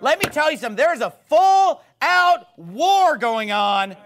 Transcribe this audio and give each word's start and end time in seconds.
Let 0.00 0.18
me 0.22 0.26
tell 0.30 0.50
you 0.50 0.56
something. 0.56 0.76
There 0.76 0.94
is 0.94 1.00
a 1.00 1.12
full 1.28 1.82
out 2.00 2.46
war 2.56 3.16
going 3.16 3.50
on 3.50 3.96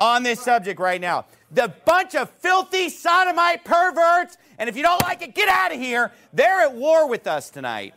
on 0.00 0.22
this 0.22 0.40
subject 0.40 0.78
right 0.78 1.00
now. 1.00 1.26
The 1.50 1.72
bunch 1.84 2.14
of 2.14 2.30
filthy 2.30 2.88
sodomite 2.88 3.64
perverts, 3.64 4.36
and 4.58 4.68
if 4.68 4.76
you 4.76 4.82
don't 4.82 5.02
like 5.02 5.22
it, 5.22 5.34
get 5.34 5.48
out 5.48 5.72
of 5.72 5.78
here. 5.78 6.12
They're 6.32 6.60
at 6.60 6.74
war 6.74 7.08
with 7.08 7.26
us 7.26 7.50
tonight. 7.50 7.94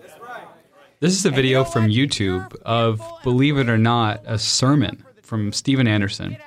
This 0.99 1.13
is 1.13 1.25
a 1.25 1.31
video 1.31 1.63
from 1.63 1.87
YouTube 1.87 2.55
of, 2.61 3.01
believe 3.23 3.57
it 3.57 3.70
or 3.70 3.77
not, 3.77 4.21
a 4.25 4.39
sermon 4.39 5.04
from 5.21 5.52
Steven 5.52 5.88
Anderson. 5.88 6.38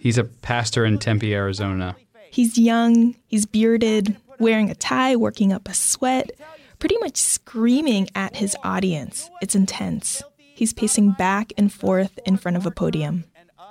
He's 0.00 0.18
a 0.18 0.24
pastor 0.24 0.84
in 0.84 0.98
Tempe, 0.98 1.34
Arizona. 1.34 1.96
He's 2.30 2.56
young, 2.56 3.16
he's 3.26 3.46
bearded, 3.46 4.16
wearing 4.38 4.70
a 4.70 4.74
tie, 4.74 5.16
working 5.16 5.52
up 5.52 5.68
a 5.68 5.74
sweat, 5.74 6.30
pretty 6.78 6.96
much 6.98 7.16
screaming 7.16 8.08
at 8.14 8.36
his 8.36 8.56
audience. 8.62 9.30
It's 9.42 9.54
intense. 9.54 10.22
He's 10.58 10.72
pacing 10.72 11.12
back 11.12 11.52
and 11.56 11.72
forth 11.72 12.18
in 12.26 12.36
front 12.36 12.56
of 12.56 12.66
a 12.66 12.72
podium. 12.72 13.22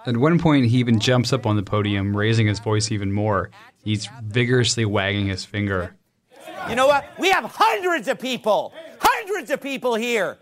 At 0.05 0.15
one 0.15 0.39
point, 0.39 0.67
he 0.67 0.77
even 0.77 1.01
jumps 1.01 1.33
up 1.33 1.45
on 1.45 1.57
the 1.57 1.61
podium, 1.61 2.15
raising 2.15 2.47
his 2.47 2.59
voice 2.59 2.93
even 2.93 3.11
more. 3.11 3.49
He's 3.83 4.07
vigorously 4.23 4.85
wagging 4.85 5.27
his 5.27 5.43
finger. 5.43 5.97
You 6.69 6.75
know 6.75 6.87
what? 6.87 7.03
We 7.19 7.29
have 7.29 7.43
hundreds 7.43 8.07
of 8.07 8.19
people, 8.19 8.73
hundreds 9.01 9.51
of 9.51 9.59
people 9.59 9.95
here 9.95 10.37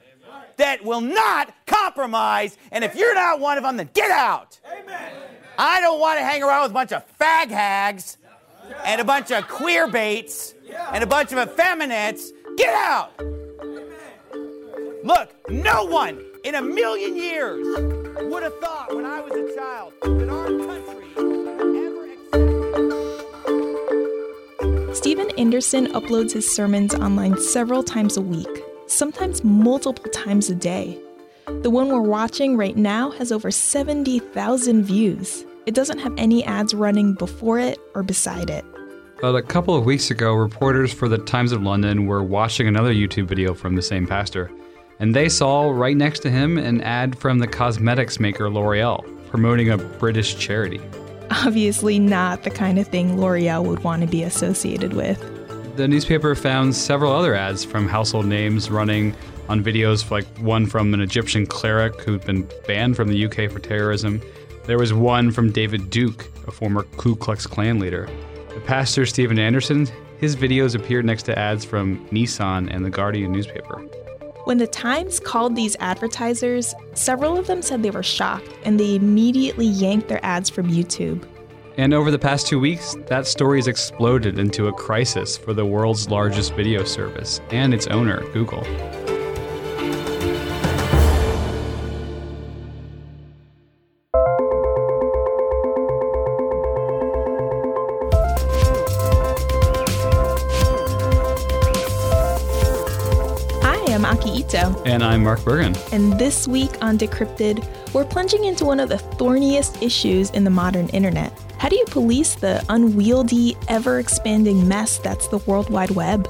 that 0.57 0.85
will 0.85 1.01
not 1.01 1.51
compromise. 1.65 2.59
And 2.71 2.83
if 2.83 2.93
you're 2.93 3.15
not 3.15 3.39
one 3.39 3.57
of 3.57 3.63
them, 3.63 3.77
then 3.77 3.89
get 3.95 4.11
out. 4.11 4.59
I 5.57 5.81
don't 5.81 5.99
want 5.99 6.19
to 6.19 6.23
hang 6.23 6.43
around 6.43 6.61
with 6.61 6.71
a 6.71 6.75
bunch 6.75 6.91
of 6.91 7.03
fag 7.17 7.49
hags 7.49 8.19
and 8.85 9.01
a 9.01 9.03
bunch 9.03 9.31
of 9.31 9.47
queer 9.47 9.87
baits 9.87 10.53
and 10.93 11.03
a 11.03 11.07
bunch 11.07 11.31
of 11.31 11.39
effeminates. 11.39 12.31
Get 12.55 12.75
out. 12.75 13.19
Look, 15.05 15.29
no 15.51 15.85
one 15.85 16.19
in 16.43 16.55
a 16.55 16.61
million 16.63 17.15
years 17.15 17.63
would 18.23 18.41
have 18.41 18.59
thought 18.59 18.95
when 18.95 19.05
I 19.05 19.21
was 19.21 19.33
a 19.33 19.55
child 19.55 19.93
that 20.01 20.27
our 20.27 20.47
country 20.47 21.05
would 21.15 21.47
ever 21.85 22.09
accept. 24.81 24.97
Steven 24.97 25.29
Anderson 25.37 25.93
uploads 25.93 26.31
his 26.31 26.51
sermons 26.51 26.95
online 26.95 27.39
several 27.39 27.83
times 27.83 28.17
a 28.17 28.21
week, 28.21 28.47
sometimes 28.87 29.43
multiple 29.43 30.09
times 30.11 30.49
a 30.49 30.55
day. 30.55 30.97
The 31.45 31.69
one 31.69 31.89
we're 31.89 32.01
watching 32.01 32.57
right 32.57 32.75
now 32.75 33.11
has 33.11 33.31
over 33.31 33.51
70,000 33.51 34.83
views. 34.83 35.45
It 35.67 35.75
doesn't 35.75 35.99
have 35.99 36.15
any 36.17 36.43
ads 36.45 36.73
running 36.73 37.13
before 37.13 37.59
it 37.59 37.77
or 37.93 38.01
beside 38.01 38.49
it. 38.49 38.65
But 39.21 39.35
a 39.35 39.43
couple 39.43 39.75
of 39.75 39.85
weeks 39.85 40.09
ago, 40.09 40.33
reporters 40.33 40.91
for 40.91 41.07
the 41.07 41.19
Times 41.19 41.51
of 41.51 41.61
London 41.61 42.07
were 42.07 42.23
watching 42.23 42.67
another 42.67 42.91
YouTube 42.91 43.27
video 43.27 43.53
from 43.53 43.75
the 43.75 43.83
same 43.83 44.07
pastor, 44.07 44.49
and 44.99 45.15
they 45.15 45.29
saw 45.29 45.69
right 45.69 45.97
next 45.97 46.19
to 46.19 46.29
him 46.29 46.57
an 46.57 46.81
ad 46.81 47.17
from 47.17 47.39
the 47.39 47.47
cosmetics 47.47 48.19
maker 48.19 48.49
L'Oreal 48.49 49.03
promoting 49.29 49.69
a 49.69 49.77
British 49.77 50.37
charity. 50.37 50.79
Obviously, 51.29 51.99
not 51.99 52.43
the 52.43 52.49
kind 52.49 52.79
of 52.79 52.87
thing 52.87 53.19
L'Oreal 53.19 53.65
would 53.65 53.83
want 53.83 54.01
to 54.01 54.07
be 54.07 54.23
associated 54.23 54.93
with. 54.93 55.19
The 55.75 55.87
newspaper 55.89 56.35
found 56.35 56.73
several 56.73 57.11
other 57.11 57.35
ads 57.35 57.65
from 57.65 57.89
household 57.89 58.27
names 58.27 58.71
running 58.71 59.13
on 59.49 59.61
videos, 59.61 60.09
like 60.09 60.25
one 60.37 60.65
from 60.65 60.93
an 60.93 61.01
Egyptian 61.01 61.45
cleric 61.45 61.99
who'd 62.01 62.25
been 62.25 62.47
banned 62.65 62.95
from 62.95 63.09
the 63.09 63.25
UK 63.25 63.51
for 63.51 63.59
terrorism. 63.59 64.21
There 64.63 64.77
was 64.77 64.93
one 64.93 65.31
from 65.31 65.51
David 65.51 65.89
Duke, 65.89 66.31
a 66.47 66.51
former 66.51 66.83
Ku 66.97 67.15
Klux 67.15 67.45
Klan 67.45 67.77
leader. 67.77 68.07
The 68.53 68.61
pastor 68.61 69.05
Steven 69.05 69.37
Anderson, 69.37 69.87
his 70.19 70.35
videos 70.35 70.75
appeared 70.75 71.03
next 71.03 71.23
to 71.23 71.37
ads 71.37 71.65
from 71.65 72.07
Nissan 72.07 72.73
and 72.73 72.85
the 72.85 72.89
Guardian 72.89 73.33
newspaper. 73.33 73.83
When 74.45 74.59
the 74.59 74.67
Times 74.67 75.19
called 75.19 75.55
these 75.55 75.75
advertisers, 75.79 76.75
several 76.93 77.35
of 77.35 77.47
them 77.47 77.63
said 77.63 77.81
they 77.81 77.89
were 77.89 78.03
shocked 78.03 78.47
and 78.63 78.79
they 78.79 78.93
immediately 78.93 79.65
yanked 79.65 80.07
their 80.07 80.23
ads 80.23 80.51
from 80.51 80.69
YouTube. 80.69 81.23
And 81.77 81.95
over 81.95 82.11
the 82.11 82.19
past 82.19 82.45
two 82.45 82.59
weeks, 82.59 82.95
that 83.07 83.25
story 83.25 83.57
has 83.57 83.67
exploded 83.67 84.37
into 84.37 84.67
a 84.67 84.73
crisis 84.73 85.35
for 85.35 85.55
the 85.55 85.65
world's 85.65 86.11
largest 86.11 86.53
video 86.53 86.83
service 86.83 87.41
and 87.49 87.73
its 87.73 87.87
owner, 87.87 88.21
Google. 88.33 88.63
Mark 105.25 105.43
Bergen. 105.43 105.75
and 105.91 106.17
this 106.19 106.47
week 106.47 106.71
on 106.81 106.97
Decrypted, 106.99 107.67
we're 107.93 108.05
plunging 108.05 108.45
into 108.45 108.63
one 108.63 108.79
of 108.79 108.89
the 108.89 108.97
thorniest 108.97 109.81
issues 109.81 110.29
in 110.29 110.43
the 110.43 110.51
modern 110.51 110.87
internet. 110.89 111.33
How 111.57 111.67
do 111.67 111.75
you 111.75 111.85
police 111.85 112.35
the 112.35 112.63
unwieldy, 112.69 113.57
ever 113.67 113.97
expanding 113.97 114.67
mess 114.67 114.99
that's 114.99 115.27
the 115.27 115.39
World 115.39 115.71
Wide 115.71 115.89
Web? 115.89 116.29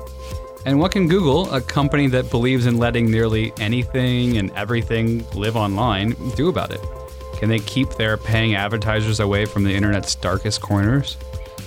And 0.66 0.79
what 0.79 0.94
can 0.94 1.09
Google, 1.09 1.53
a 1.53 1.59
company 1.59 2.07
that 2.07 2.31
believes 2.31 2.66
in 2.66 2.78
letting 2.78 3.11
nearly 3.11 3.51
anything 3.59 4.38
and 4.38 4.50
everything 4.51 5.29
live 5.31 5.57
online, 5.57 6.16
do 6.35 6.47
about 6.47 6.72
it? 6.72 6.79
Can 7.38 7.50
they 7.50 7.59
keep 7.59 7.89
their 7.95 8.16
paying 8.16 8.55
advertisers 8.55 9.19
away 9.19 9.45
from 9.45 9.66
the 9.66 9.75
internet's 9.75 10.16
darkest 10.16 10.61
corners? 10.61 11.17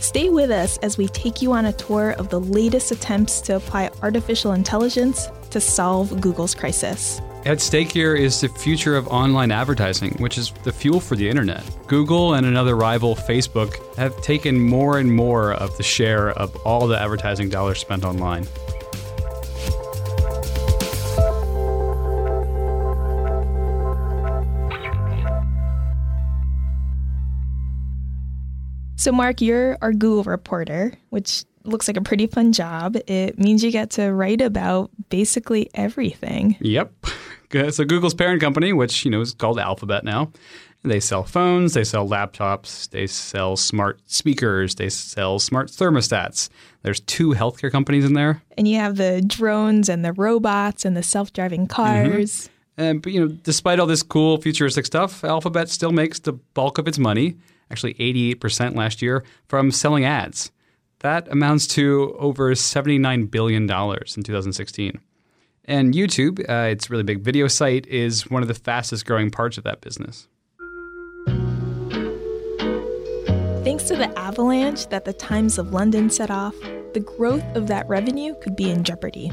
Stay 0.00 0.30
with 0.30 0.50
us 0.50 0.78
as 0.78 0.96
we 0.96 1.08
take 1.08 1.42
you 1.42 1.52
on 1.52 1.66
a 1.66 1.72
tour 1.74 2.12
of 2.12 2.30
the 2.30 2.40
latest 2.40 2.90
attempts 2.90 3.42
to 3.42 3.56
apply 3.56 3.90
artificial 4.02 4.52
intelligence 4.52 5.28
to 5.50 5.60
solve 5.60 6.20
Google's 6.20 6.54
crisis. 6.54 7.20
At 7.44 7.60
stake 7.60 7.92
here 7.92 8.14
is 8.14 8.40
the 8.40 8.48
future 8.48 8.96
of 8.96 9.08
online 9.08 9.50
advertising, 9.50 10.10
which 10.18 10.36
is 10.36 10.52
the 10.64 10.72
fuel 10.72 11.00
for 11.00 11.16
the 11.16 11.28
internet. 11.28 11.64
Google 11.86 12.34
and 12.34 12.44
another 12.44 12.76
rival, 12.76 13.14
Facebook, 13.14 13.76
have 13.96 14.20
taken 14.22 14.60
more 14.60 14.98
and 14.98 15.14
more 15.14 15.52
of 15.54 15.76
the 15.76 15.82
share 15.82 16.30
of 16.30 16.54
all 16.66 16.86
the 16.86 16.98
advertising 16.98 17.48
dollars 17.48 17.78
spent 17.78 18.04
online. 18.04 18.46
So, 28.96 29.12
Mark, 29.12 29.40
you're 29.40 29.78
our 29.80 29.92
Google 29.92 30.24
reporter, 30.24 30.92
which 31.10 31.44
looks 31.68 31.88
like 31.88 31.96
a 31.96 32.02
pretty 32.02 32.26
fun 32.26 32.52
job. 32.52 32.96
It 33.06 33.38
means 33.38 33.62
you 33.62 33.70
get 33.70 33.90
to 33.90 34.12
write 34.12 34.40
about 34.40 34.90
basically 35.08 35.70
everything. 35.74 36.56
Yep. 36.60 36.92
So 37.70 37.82
Google's 37.86 38.12
parent 38.12 38.42
company, 38.42 38.74
which 38.74 39.06
you 39.06 39.10
know 39.10 39.22
is 39.22 39.32
called 39.32 39.58
Alphabet 39.58 40.04
now, 40.04 40.30
they 40.84 41.00
sell 41.00 41.24
phones, 41.24 41.74
they 41.74 41.84
sell 41.84 42.06
laptops, 42.08 42.88
they 42.90 43.06
sell 43.06 43.56
smart 43.56 44.00
speakers, 44.06 44.76
they 44.76 44.88
sell 44.88 45.38
smart 45.38 45.68
thermostats. 45.68 46.50
There's 46.82 47.00
two 47.00 47.30
healthcare 47.30 47.70
companies 47.70 48.04
in 48.04 48.12
there. 48.12 48.42
And 48.56 48.68
you 48.68 48.76
have 48.76 48.96
the 48.96 49.22
drones 49.26 49.88
and 49.88 50.04
the 50.04 50.12
robots 50.12 50.84
and 50.84 50.96
the 50.96 51.02
self 51.02 51.32
driving 51.32 51.66
cars. 51.66 52.48
Mm-hmm. 52.76 52.82
And 52.82 53.02
but, 53.02 53.12
you 53.12 53.20
know, 53.20 53.28
despite 53.28 53.80
all 53.80 53.86
this 53.86 54.04
cool 54.04 54.40
futuristic 54.40 54.86
stuff, 54.86 55.24
Alphabet 55.24 55.68
still 55.68 55.90
makes 55.90 56.20
the 56.20 56.32
bulk 56.32 56.78
of 56.78 56.86
its 56.86 56.98
money, 56.98 57.36
actually 57.72 57.94
88% 57.94 58.76
last 58.76 59.02
year, 59.02 59.24
from 59.48 59.72
selling 59.72 60.04
ads. 60.04 60.52
That 61.00 61.28
amounts 61.30 61.66
to 61.68 62.16
over 62.18 62.54
$79 62.54 63.30
billion 63.30 63.62
in 63.62 64.22
2016. 64.22 65.00
And 65.64 65.94
YouTube, 65.94 66.40
uh, 66.48 66.70
its 66.70 66.90
really 66.90 67.02
big 67.02 67.20
video 67.20 67.46
site, 67.46 67.86
is 67.86 68.28
one 68.30 68.42
of 68.42 68.48
the 68.48 68.54
fastest 68.54 69.06
growing 69.06 69.30
parts 69.30 69.58
of 69.58 69.64
that 69.64 69.80
business. 69.80 70.26
Thanks 73.64 73.84
to 73.84 73.96
the 73.96 74.10
avalanche 74.18 74.86
that 74.88 75.04
the 75.04 75.12
Times 75.12 75.58
of 75.58 75.72
London 75.72 76.10
set 76.10 76.30
off, 76.30 76.54
the 76.94 77.00
growth 77.00 77.44
of 77.54 77.68
that 77.68 77.86
revenue 77.86 78.34
could 78.40 78.56
be 78.56 78.70
in 78.70 78.82
jeopardy. 78.82 79.30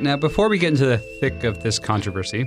Now, 0.00 0.16
before 0.16 0.48
we 0.48 0.58
get 0.58 0.68
into 0.68 0.86
the 0.86 0.98
thick 1.20 1.44
of 1.44 1.62
this 1.62 1.78
controversy, 1.78 2.46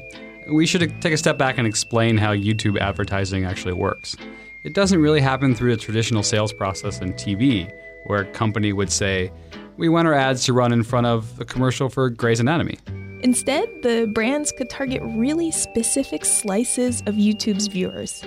we 0.53 0.66
should 0.66 1.02
take 1.02 1.14
a 1.14 1.18
step 1.18 1.38
back 1.38 1.58
and 1.58 1.67
explain 1.67 2.17
how 2.17 2.34
YouTube 2.34 2.79
advertising 2.79 3.46
actually 3.46 3.73
works. 3.73 4.16
It 4.64 4.73
doesn't 4.73 5.02
really 5.02 5.22
happen 5.22 5.55
through 5.55 5.76
the 5.76 5.82
traditional 5.82 6.23
sales 6.23 6.53
process 6.53 7.02
in 7.02 7.14
TV, 7.14 7.72
where 8.07 8.21
a 8.21 8.31
company 8.31 8.73
would 8.73 8.91
say, 8.91 9.31
We 9.77 9.89
want 9.89 10.07
our 10.07 10.13
ads 10.13 10.43
to 10.45 10.53
run 10.53 10.73
in 10.73 10.83
front 10.83 11.07
of 11.07 11.39
a 11.39 11.45
commercial 11.45 11.89
for 11.89 12.09
Grey's 12.09 12.39
Anatomy. 12.39 12.77
Instead, 13.21 13.69
the 13.81 14.09
brands 14.13 14.51
could 14.51 14.69
target 14.69 15.01
really 15.03 15.51
specific 15.51 16.25
slices 16.25 17.01
of 17.05 17.15
YouTube's 17.15 17.67
viewers. 17.67 18.23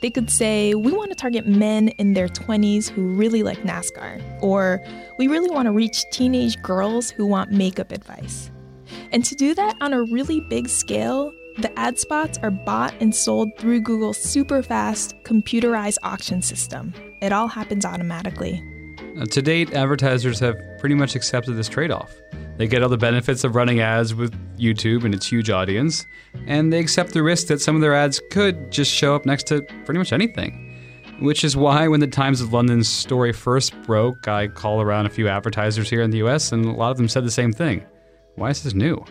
They 0.00 0.10
could 0.10 0.30
say, 0.30 0.74
We 0.74 0.92
want 0.92 1.10
to 1.10 1.16
target 1.16 1.46
men 1.46 1.88
in 1.88 2.14
their 2.14 2.28
20s 2.28 2.88
who 2.88 3.14
really 3.14 3.42
like 3.42 3.58
NASCAR, 3.62 4.42
or 4.42 4.84
we 5.18 5.28
really 5.28 5.50
want 5.50 5.66
to 5.66 5.72
reach 5.72 6.04
teenage 6.12 6.60
girls 6.62 7.10
who 7.10 7.26
want 7.26 7.52
makeup 7.52 7.90
advice. 7.90 8.50
And 9.12 9.24
to 9.24 9.34
do 9.34 9.54
that 9.54 9.76
on 9.80 9.92
a 9.92 10.02
really 10.02 10.40
big 10.40 10.68
scale, 10.68 11.32
the 11.56 11.76
ad 11.78 11.98
spots 11.98 12.36
are 12.42 12.50
bought 12.50 12.92
and 13.00 13.14
sold 13.14 13.56
through 13.58 13.80
Google's 13.80 14.18
super 14.18 14.62
fast 14.62 15.14
computerized 15.22 15.98
auction 16.02 16.42
system. 16.42 16.92
It 17.22 17.32
all 17.32 17.48
happens 17.48 17.84
automatically. 17.84 18.62
Uh, 19.18 19.24
to 19.26 19.40
date, 19.40 19.72
advertisers 19.74 20.40
have 20.40 20.56
pretty 20.78 20.94
much 20.94 21.14
accepted 21.14 21.52
this 21.52 21.68
trade 21.68 21.90
off. 21.90 22.12
They 22.56 22.66
get 22.66 22.82
all 22.82 22.88
the 22.88 22.96
benefits 22.96 23.44
of 23.44 23.54
running 23.54 23.80
ads 23.80 24.14
with 24.14 24.32
YouTube 24.56 25.04
and 25.04 25.14
its 25.14 25.26
huge 25.26 25.50
audience, 25.50 26.04
and 26.46 26.72
they 26.72 26.78
accept 26.78 27.12
the 27.12 27.22
risk 27.22 27.48
that 27.48 27.60
some 27.60 27.74
of 27.74 27.80
their 27.82 27.94
ads 27.94 28.20
could 28.30 28.70
just 28.70 28.92
show 28.92 29.14
up 29.14 29.26
next 29.26 29.46
to 29.48 29.62
pretty 29.84 29.98
much 29.98 30.12
anything. 30.12 30.60
Which 31.20 31.44
is 31.44 31.56
why, 31.56 31.86
when 31.86 32.00
the 32.00 32.08
Times 32.08 32.40
of 32.40 32.52
London's 32.52 32.88
story 32.88 33.32
first 33.32 33.80
broke, 33.82 34.26
I 34.26 34.48
called 34.48 34.82
around 34.82 35.06
a 35.06 35.10
few 35.10 35.28
advertisers 35.28 35.88
here 35.88 36.02
in 36.02 36.10
the 36.10 36.18
US, 36.18 36.50
and 36.52 36.64
a 36.64 36.72
lot 36.72 36.90
of 36.90 36.96
them 36.96 37.08
said 37.08 37.24
the 37.24 37.30
same 37.30 37.52
thing. 37.52 37.84
Why 38.34 38.50
is 38.50 38.64
this 38.64 38.74
new? 38.74 39.04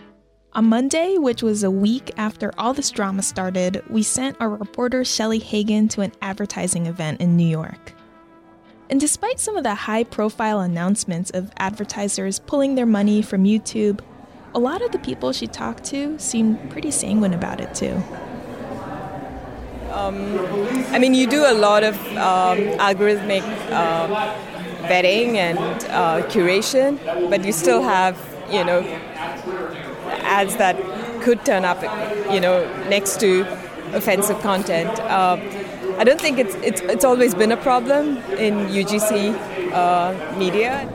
On 0.51 0.65
Monday, 0.65 1.17
which 1.17 1.41
was 1.41 1.63
a 1.63 1.71
week 1.71 2.11
after 2.17 2.51
all 2.57 2.73
this 2.73 2.91
drama 2.91 3.23
started, 3.23 3.81
we 3.89 4.03
sent 4.03 4.38
our 4.39 4.49
reporter 4.49 5.03
Shelly 5.03 5.39
Hagan 5.39 5.88
to 5.89 6.01
an 6.01 6.11
advertising 6.21 6.85
event 6.85 7.21
in 7.21 7.35
New 7.35 7.47
York. 7.47 7.94
And 8.94 9.00
despite 9.00 9.40
some 9.40 9.57
of 9.57 9.63
the 9.63 9.74
high 9.74 10.04
profile 10.04 10.60
announcements 10.60 11.31
of 11.31 11.51
advertisers 11.57 12.38
pulling 12.38 12.75
their 12.75 12.86
money 12.86 13.24
from 13.24 13.44
YouTube, 13.44 14.01
a 14.54 14.60
lot 14.60 14.84
of 14.84 14.92
the 14.92 15.00
people 15.00 15.34
she 15.34 15.48
talked 15.48 15.84
to 15.86 16.19
seemed 16.19 16.69
pretty 16.69 16.92
sanguine 16.92 17.34
about 17.34 17.60
it 17.60 17.74
too. 17.74 18.04
Um, 19.92 20.38
I 20.94 21.00
mean, 21.00 21.16
you 21.16 21.25
do 21.25 21.44
a 21.44 21.56
lot 21.56 21.84
of 21.84 21.95
um, 22.10 22.60
algorithmic 22.78 23.42
uh, 23.72 24.38
vetting 24.84 25.38
and 25.38 25.57
uh, 25.86 26.28
curation, 26.28 27.00
but 27.31 27.44
you 27.44 27.51
still 27.51 27.81
have, 27.81 28.16
you 28.51 28.63
know, 28.63 28.81
ads 30.22 30.56
that 30.57 30.78
could 31.24 31.44
turn 31.44 31.66
up, 31.66 31.81
you 32.31 32.40
know, 32.40 32.62
next 32.90 33.19
to 33.22 33.42
offensive 33.95 34.40
content. 34.42 35.00
Uh, 35.00 35.62
I 35.98 36.04
don't 36.04 36.19
think 36.19 36.40
it's, 36.40 36.56
it's, 36.56 36.81
it's 36.81 37.06
always 37.06 37.36
been 37.36 37.51
a 37.51 37.57
problem 37.57 38.18
in 38.34 38.56
UGC 38.68 39.72
uh, 39.72 40.38
media. 40.38 40.90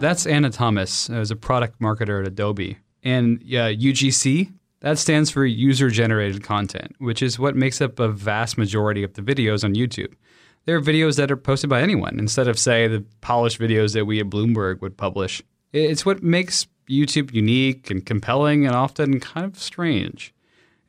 That's 0.00 0.26
Anna 0.26 0.50
Thomas, 0.50 1.08
as 1.08 1.30
a 1.30 1.36
product 1.36 1.80
marketer 1.80 2.20
at 2.20 2.26
Adobe. 2.26 2.78
And 3.02 3.40
yeah, 3.42 3.70
UGC, 3.70 4.52
that 4.80 4.98
stands 4.98 5.30
for 5.30 5.44
user 5.44 5.88
generated 5.88 6.42
content, 6.42 6.96
which 6.98 7.22
is 7.22 7.38
what 7.38 7.54
makes 7.54 7.80
up 7.80 7.98
a 8.00 8.08
vast 8.08 8.58
majority 8.58 9.02
of 9.02 9.14
the 9.14 9.22
videos 9.22 9.62
on 9.62 9.74
YouTube. 9.74 10.14
There 10.64 10.76
are 10.76 10.80
videos 10.80 11.16
that 11.16 11.30
are 11.30 11.36
posted 11.36 11.70
by 11.70 11.80
anyone 11.80 12.18
instead 12.18 12.48
of, 12.48 12.58
say, 12.58 12.86
the 12.86 13.04
polished 13.20 13.58
videos 13.58 13.94
that 13.94 14.04
we 14.04 14.20
at 14.20 14.26
Bloomberg 14.26 14.80
would 14.80 14.96
publish. 14.96 15.42
It's 15.72 16.04
what 16.04 16.22
makes 16.22 16.66
YouTube 16.88 17.32
unique 17.32 17.90
and 17.90 18.04
compelling 18.04 18.66
and 18.66 18.74
often 18.74 19.20
kind 19.20 19.46
of 19.46 19.58
strange. 19.58 20.34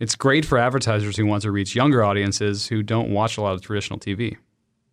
It's 0.01 0.15
great 0.15 0.45
for 0.45 0.57
advertisers 0.57 1.15
who 1.15 1.27
want 1.27 1.43
to 1.43 1.51
reach 1.51 1.75
younger 1.75 2.03
audiences 2.03 2.69
who 2.69 2.81
don't 2.81 3.11
watch 3.11 3.37
a 3.37 3.41
lot 3.41 3.53
of 3.53 3.61
traditional 3.61 3.99
TV. 3.99 4.35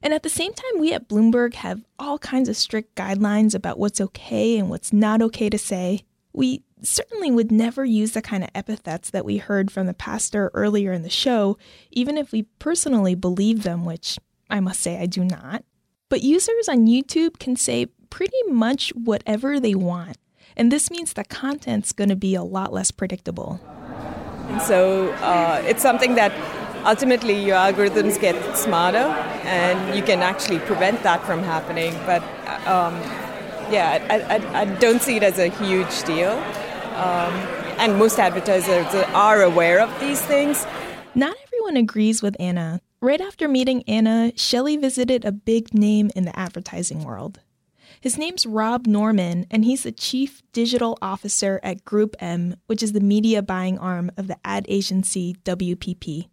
And 0.02 0.12
at 0.12 0.22
the 0.22 0.28
same 0.28 0.52
time, 0.52 0.78
we 0.78 0.93
at 0.93 1.08
Bloomberg 1.08 1.55
have 1.55 1.82
all 1.99 2.19
kinds 2.19 2.46
of 2.50 2.58
strict 2.58 2.94
guidelines 2.94 3.55
about 3.55 3.78
what's 3.78 4.02
okay 4.02 4.58
and 4.58 4.69
what's 4.69 4.93
not 4.93 5.22
okay 5.22 5.49
to 5.49 5.56
say. 5.56 6.02
We 6.34 6.62
certainly 6.82 7.31
would 7.31 7.50
never 7.50 7.87
use 7.87 8.12
the 8.12 8.20
kind 8.20 8.44
of 8.44 8.50
epithets 8.55 9.08
that 9.08 9.25
we 9.25 9.38
heard 9.38 9.70
from 9.70 9.87
the 9.87 9.94
pastor 9.94 10.50
earlier 10.52 10.93
in 10.93 11.05
the 11.05 11.08
show, 11.08 11.56
even 11.90 12.19
if 12.19 12.31
we 12.31 12.43
personally 12.58 13.14
believe 13.14 13.62
them, 13.62 13.87
which 13.87 14.19
I 14.50 14.60
must 14.60 14.81
say 14.81 15.00
I 15.00 15.06
do 15.06 15.25
not. 15.25 15.64
But 16.10 16.22
users 16.22 16.69
on 16.69 16.87
YouTube 16.87 17.38
can 17.38 17.56
say 17.56 17.87
pretty 18.10 18.43
much 18.46 18.90
whatever 18.90 19.58
they 19.58 19.75
want. 19.75 20.19
And 20.55 20.70
this 20.70 20.90
means 20.90 21.14
the 21.14 21.25
content's 21.25 21.93
going 21.93 22.10
to 22.10 22.16
be 22.16 22.34
a 22.34 22.43
lot 22.43 22.75
less 22.75 22.90
predictable. 22.90 23.58
And 24.48 24.62
so 24.62 25.10
uh, 25.14 25.62
it's 25.66 25.82
something 25.82 26.14
that 26.14 26.32
ultimately 26.86 27.44
your 27.44 27.56
algorithms 27.56 28.18
get 28.20 28.56
smarter 28.56 29.06
and 29.44 29.94
you 29.94 30.02
can 30.02 30.20
actually 30.20 30.58
prevent 30.60 31.02
that 31.02 31.22
from 31.24 31.42
happening. 31.42 31.92
But 32.06 32.22
um, 32.66 32.94
yeah, 33.70 34.06
I, 34.08 34.36
I, 34.36 34.60
I, 34.62 34.64
don't 34.64 35.02
see 35.02 35.16
it 35.16 35.22
as 35.22 35.38
a 35.38 35.48
huge 35.48 36.02
deal. 36.04 36.32
Um, 36.96 37.34
and 37.78 37.96
most 37.96 38.18
advertisers 38.18 38.86
are 39.14 39.42
aware 39.42 39.80
of 39.80 40.00
these 40.00 40.20
things. 40.22 40.66
Not 41.14 41.36
everyone 41.44 41.76
agrees 41.76 42.22
with 42.22 42.36
Anna. 42.40 42.80
Right 43.00 43.20
after 43.20 43.46
meeting 43.46 43.84
Anna, 43.86 44.32
Shelly 44.34 44.76
visited 44.76 45.24
a 45.24 45.32
big 45.32 45.72
name 45.72 46.10
in 46.16 46.24
the 46.24 46.36
advertising 46.38 47.04
world. 47.04 47.40
His 48.00 48.16
name's 48.16 48.46
Rob 48.46 48.86
Norman, 48.86 49.46
and 49.50 49.64
he's 49.64 49.82
the 49.82 49.92
chief 49.92 50.42
digital 50.52 50.96
officer 51.02 51.58
at 51.64 51.84
Group 51.84 52.14
M, 52.20 52.54
which 52.66 52.82
is 52.82 52.92
the 52.92 53.00
media 53.00 53.42
buying 53.42 53.78
arm 53.78 54.10
of 54.16 54.28
the 54.28 54.36
ad 54.44 54.66
agency 54.68 55.36
WPP. 55.44 56.28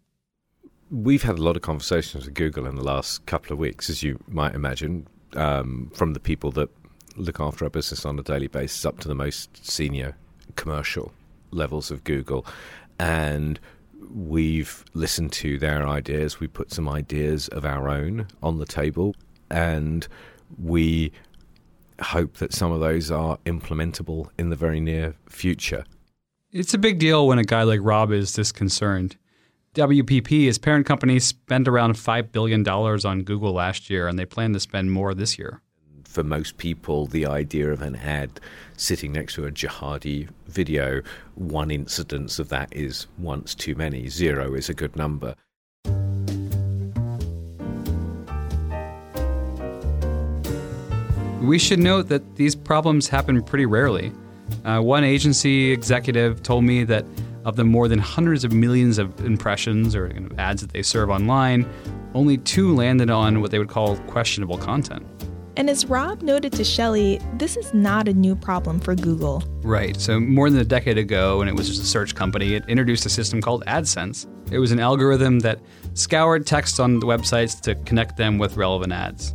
We've 0.90 1.24
had 1.24 1.38
a 1.38 1.42
lot 1.42 1.56
of 1.56 1.62
conversations 1.62 2.24
with 2.24 2.34
Google 2.34 2.66
in 2.66 2.76
the 2.76 2.84
last 2.84 3.26
couple 3.26 3.52
of 3.52 3.58
weeks, 3.58 3.90
as 3.90 4.04
you 4.04 4.22
might 4.28 4.54
imagine, 4.54 5.08
um, 5.34 5.90
from 5.94 6.12
the 6.12 6.20
people 6.20 6.52
that 6.52 6.70
look 7.16 7.40
after 7.40 7.64
our 7.64 7.70
business 7.70 8.04
on 8.04 8.18
a 8.18 8.22
daily 8.22 8.46
basis 8.46 8.86
up 8.86 9.00
to 9.00 9.08
the 9.08 9.14
most 9.14 9.66
senior 9.66 10.16
commercial 10.54 11.12
levels 11.50 11.90
of 11.90 12.04
Google. 12.04 12.46
And 13.00 13.58
we've 14.14 14.84
listened 14.94 15.32
to 15.32 15.58
their 15.58 15.88
ideas. 15.88 16.38
We 16.38 16.46
put 16.46 16.72
some 16.72 16.88
ideas 16.88 17.48
of 17.48 17.64
our 17.64 17.88
own 17.88 18.28
on 18.40 18.58
the 18.58 18.66
table. 18.66 19.16
And 19.50 20.06
we 20.58 21.10
hope 22.00 22.36
that 22.38 22.52
some 22.52 22.72
of 22.72 22.80
those 22.80 23.10
are 23.10 23.38
implementable 23.46 24.28
in 24.38 24.50
the 24.50 24.56
very 24.56 24.80
near 24.80 25.14
future. 25.28 25.84
It's 26.52 26.74
a 26.74 26.78
big 26.78 26.98
deal 26.98 27.26
when 27.26 27.38
a 27.38 27.44
guy 27.44 27.62
like 27.64 27.80
Rob 27.82 28.12
is 28.12 28.34
this 28.34 28.52
concerned. 28.52 29.16
WPP, 29.74 30.44
his 30.44 30.58
parent 30.58 30.86
company, 30.86 31.18
spent 31.18 31.68
around 31.68 31.96
$5 31.96 32.32
billion 32.32 32.66
on 32.66 33.22
Google 33.24 33.52
last 33.52 33.90
year, 33.90 34.08
and 34.08 34.18
they 34.18 34.24
plan 34.24 34.54
to 34.54 34.60
spend 34.60 34.90
more 34.90 35.12
this 35.12 35.38
year. 35.38 35.60
For 36.04 36.24
most 36.24 36.56
people, 36.56 37.06
the 37.06 37.26
idea 37.26 37.70
of 37.70 37.82
an 37.82 37.96
ad 37.96 38.40
sitting 38.78 39.12
next 39.12 39.34
to 39.34 39.44
a 39.44 39.50
jihadi 39.50 40.30
video, 40.46 41.02
one 41.34 41.70
incidence 41.70 42.38
of 42.38 42.48
that 42.48 42.74
is 42.74 43.06
once 43.18 43.54
too 43.54 43.74
many. 43.74 44.08
Zero 44.08 44.54
is 44.54 44.70
a 44.70 44.74
good 44.74 44.96
number. 44.96 45.34
We 51.40 51.58
should 51.58 51.78
note 51.78 52.08
that 52.08 52.36
these 52.36 52.54
problems 52.54 53.08
happen 53.08 53.42
pretty 53.42 53.66
rarely. 53.66 54.10
Uh, 54.64 54.80
one 54.80 55.04
agency 55.04 55.70
executive 55.70 56.42
told 56.42 56.64
me 56.64 56.82
that 56.84 57.04
of 57.44 57.56
the 57.56 57.64
more 57.64 57.88
than 57.88 57.98
hundreds 57.98 58.42
of 58.42 58.52
millions 58.52 58.96
of 58.98 59.20
impressions 59.20 59.94
or 59.94 60.08
you 60.08 60.20
know, 60.20 60.28
ads 60.38 60.62
that 60.62 60.72
they 60.72 60.82
serve 60.82 61.10
online, 61.10 61.68
only 62.14 62.38
two 62.38 62.74
landed 62.74 63.10
on 63.10 63.42
what 63.42 63.50
they 63.50 63.58
would 63.58 63.68
call 63.68 63.98
questionable 64.08 64.56
content. 64.56 65.06
And 65.58 65.68
as 65.68 65.86
Rob 65.86 66.22
noted 66.22 66.52
to 66.54 66.64
Shelly, 66.64 67.20
this 67.34 67.56
is 67.56 67.72
not 67.72 68.08
a 68.08 68.14
new 68.14 68.34
problem 68.34 68.80
for 68.80 68.94
Google. 68.94 69.42
Right. 69.62 69.98
So, 70.00 70.18
more 70.18 70.50
than 70.50 70.60
a 70.60 70.64
decade 70.64 70.98
ago, 70.98 71.38
when 71.38 71.48
it 71.48 71.54
was 71.54 71.68
just 71.68 71.82
a 71.82 71.86
search 71.86 72.14
company, 72.14 72.54
it 72.54 72.64
introduced 72.68 73.06
a 73.06 73.10
system 73.10 73.40
called 73.40 73.64
AdSense. 73.66 74.26
It 74.50 74.58
was 74.58 74.70
an 74.70 74.80
algorithm 74.80 75.38
that 75.40 75.60
scoured 75.94 76.46
text 76.46 76.80
on 76.80 76.98
the 76.98 77.06
websites 77.06 77.60
to 77.62 77.74
connect 77.74 78.16
them 78.16 78.38
with 78.38 78.56
relevant 78.56 78.92
ads 78.92 79.34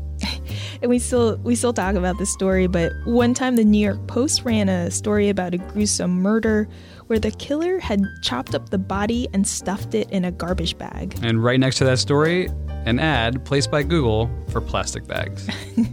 and 0.81 0.89
we 0.89 0.99
still 0.99 1.37
we 1.37 1.55
still 1.55 1.73
talk 1.73 1.95
about 1.95 2.17
this 2.17 2.31
story, 2.31 2.67
but 2.67 2.91
one 3.05 3.33
time 3.33 3.55
the 3.55 3.65
New 3.65 3.83
York 3.83 4.07
Post 4.07 4.43
ran 4.43 4.69
a 4.69 4.91
story 4.91 5.29
about 5.29 5.53
a 5.53 5.57
gruesome 5.57 6.21
murder 6.21 6.67
where 7.07 7.19
the 7.19 7.31
killer 7.31 7.79
had 7.79 8.01
chopped 8.21 8.55
up 8.55 8.69
the 8.69 8.77
body 8.77 9.27
and 9.33 9.47
stuffed 9.47 9.93
it 9.93 10.09
in 10.11 10.23
a 10.23 10.31
garbage 10.31 10.77
bag. 10.77 11.17
And 11.21 11.43
right 11.43 11.59
next 11.59 11.77
to 11.77 11.85
that 11.85 11.99
story, 11.99 12.47
an 12.85 12.99
ad 12.99 13.43
placed 13.45 13.69
by 13.69 13.83
Google 13.83 14.29
for 14.49 14.61
plastic 14.61 15.07
bags. 15.07 15.47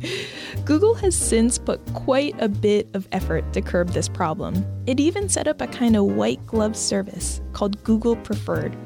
Google 0.64 0.94
has 0.94 1.16
since 1.16 1.58
put 1.58 1.84
quite 1.94 2.34
a 2.40 2.48
bit 2.48 2.88
of 2.94 3.08
effort 3.12 3.52
to 3.52 3.60
curb 3.60 3.90
this 3.90 4.08
problem. 4.08 4.64
It 4.86 5.00
even 5.00 5.28
set 5.28 5.48
up 5.48 5.60
a 5.60 5.66
kind 5.66 5.96
of 5.96 6.04
white 6.04 6.44
glove 6.46 6.76
service 6.76 7.40
called 7.52 7.82
Google 7.84 8.16
Preferred 8.16 8.76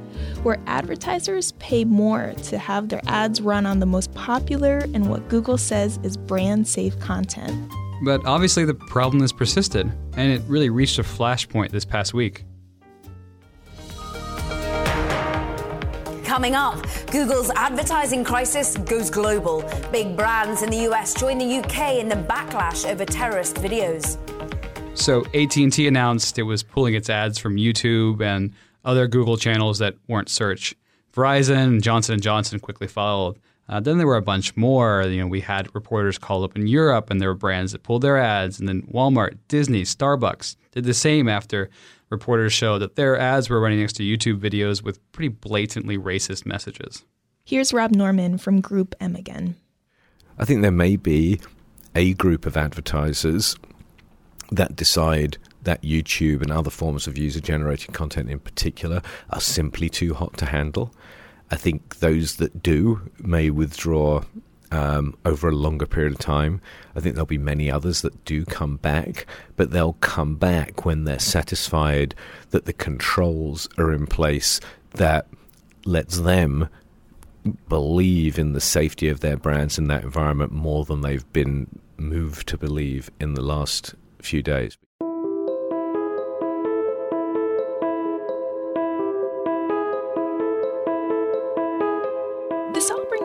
where 0.42 0.58
advertisers 0.66 1.52
pay 1.52 1.84
more 1.84 2.32
to 2.44 2.58
have 2.58 2.88
their 2.88 3.02
ads 3.06 3.40
run 3.40 3.66
on 3.66 3.80
the 3.80 3.86
most 3.86 4.12
popular 4.14 4.78
and 4.94 5.08
what 5.08 5.28
Google 5.28 5.58
says 5.58 5.98
is 6.02 6.16
brand 6.16 6.66
safe 6.66 6.98
content. 7.00 7.70
But 8.04 8.24
obviously, 8.26 8.64
the 8.64 8.74
problem 8.74 9.20
has 9.20 9.32
persisted, 9.32 9.90
and 10.16 10.32
it 10.32 10.42
really 10.48 10.70
reached 10.70 10.98
a 10.98 11.02
flashpoint 11.02 11.70
this 11.70 11.84
past 11.84 12.12
week. 12.12 12.44
Coming 16.24 16.54
up, 16.54 16.84
Google's 17.10 17.50
advertising 17.50 18.24
crisis 18.24 18.76
goes 18.78 19.10
global. 19.10 19.62
Big 19.92 20.16
brands 20.16 20.62
in 20.62 20.70
the 20.70 20.88
US 20.90 21.14
join 21.14 21.36
the 21.36 21.58
UK 21.58 22.00
in 22.00 22.08
the 22.08 22.16
backlash 22.16 22.88
over 22.90 23.04
terrorist 23.04 23.56
videos. 23.56 24.16
So 24.94 25.24
AT&T 25.34 25.86
announced 25.86 26.38
it 26.38 26.44
was 26.44 26.62
pulling 26.62 26.94
its 26.94 27.10
ads 27.10 27.38
from 27.38 27.56
YouTube 27.56 28.22
and 28.22 28.52
other 28.84 29.06
Google 29.06 29.36
channels 29.36 29.78
that 29.78 29.96
weren't 30.08 30.28
search. 30.28 30.74
Verizon 31.14 31.64
and 31.64 31.82
Johnson 31.82 32.14
and 32.14 32.22
Johnson 32.22 32.58
quickly 32.58 32.86
followed. 32.86 33.38
Uh, 33.68 33.80
then 33.80 33.98
there 33.98 34.06
were 34.06 34.16
a 34.16 34.22
bunch 34.22 34.56
more. 34.56 35.02
You 35.02 35.20
know, 35.20 35.26
we 35.26 35.40
had 35.40 35.74
reporters 35.74 36.18
called 36.18 36.44
up 36.44 36.56
in 36.56 36.66
Europe, 36.66 37.10
and 37.10 37.20
there 37.20 37.28
were 37.28 37.34
brands 37.34 37.72
that 37.72 37.82
pulled 37.82 38.02
their 38.02 38.18
ads. 38.18 38.58
And 38.58 38.68
then 38.68 38.82
Walmart, 38.82 39.38
Disney, 39.48 39.82
Starbucks 39.82 40.56
did 40.72 40.84
the 40.84 40.94
same 40.94 41.28
after 41.28 41.70
reporters 42.10 42.52
showed 42.52 42.80
that 42.80 42.96
their 42.96 43.18
ads 43.18 43.48
were 43.48 43.60
running 43.60 43.80
next 43.80 43.94
to 43.94 44.02
YouTube 44.02 44.38
videos 44.38 44.82
with 44.82 45.00
pretty 45.12 45.28
blatantly 45.28 45.96
racist 45.96 46.44
messages. 46.44 47.04
Here's 47.44 47.72
Rob 47.72 47.92
Norman 47.92 48.38
from 48.38 48.60
Group 48.60 48.94
M 49.00 49.16
again. 49.16 49.56
I 50.38 50.44
think 50.44 50.62
there 50.62 50.70
may 50.70 50.96
be 50.96 51.40
a 51.94 52.14
group 52.14 52.46
of 52.46 52.56
advertisers 52.56 53.56
that 54.50 54.76
decide 54.76 55.38
that 55.64 55.82
YouTube 55.82 56.42
and 56.42 56.50
other 56.50 56.70
forms 56.70 57.06
of 57.06 57.18
user 57.18 57.40
generated 57.40 57.92
content 57.92 58.30
in 58.30 58.38
particular 58.38 59.02
are 59.30 59.40
simply 59.40 59.88
too 59.88 60.14
hot 60.14 60.36
to 60.38 60.46
handle. 60.46 60.94
I 61.50 61.56
think 61.56 61.98
those 61.98 62.36
that 62.36 62.62
do 62.62 63.10
may 63.18 63.50
withdraw 63.50 64.22
um, 64.72 65.14
over 65.26 65.48
a 65.48 65.54
longer 65.54 65.86
period 65.86 66.14
of 66.14 66.18
time. 66.18 66.60
I 66.96 67.00
think 67.00 67.14
there'll 67.14 67.26
be 67.26 67.38
many 67.38 67.70
others 67.70 68.00
that 68.02 68.24
do 68.24 68.46
come 68.46 68.76
back, 68.78 69.26
but 69.56 69.70
they'll 69.70 69.92
come 69.94 70.36
back 70.36 70.86
when 70.86 71.04
they're 71.04 71.18
satisfied 71.18 72.14
that 72.50 72.64
the 72.64 72.72
controls 72.72 73.68
are 73.76 73.92
in 73.92 74.06
place 74.06 74.60
that 74.94 75.26
lets 75.84 76.20
them 76.20 76.68
believe 77.68 78.38
in 78.38 78.52
the 78.52 78.60
safety 78.60 79.08
of 79.08 79.20
their 79.20 79.36
brands 79.36 79.76
in 79.76 79.88
that 79.88 80.04
environment 80.04 80.52
more 80.52 80.84
than 80.84 81.02
they've 81.02 81.30
been 81.32 81.66
moved 81.98 82.48
to 82.48 82.56
believe 82.56 83.10
in 83.20 83.34
the 83.34 83.42
last 83.42 83.94
few 84.20 84.42
days. 84.42 84.78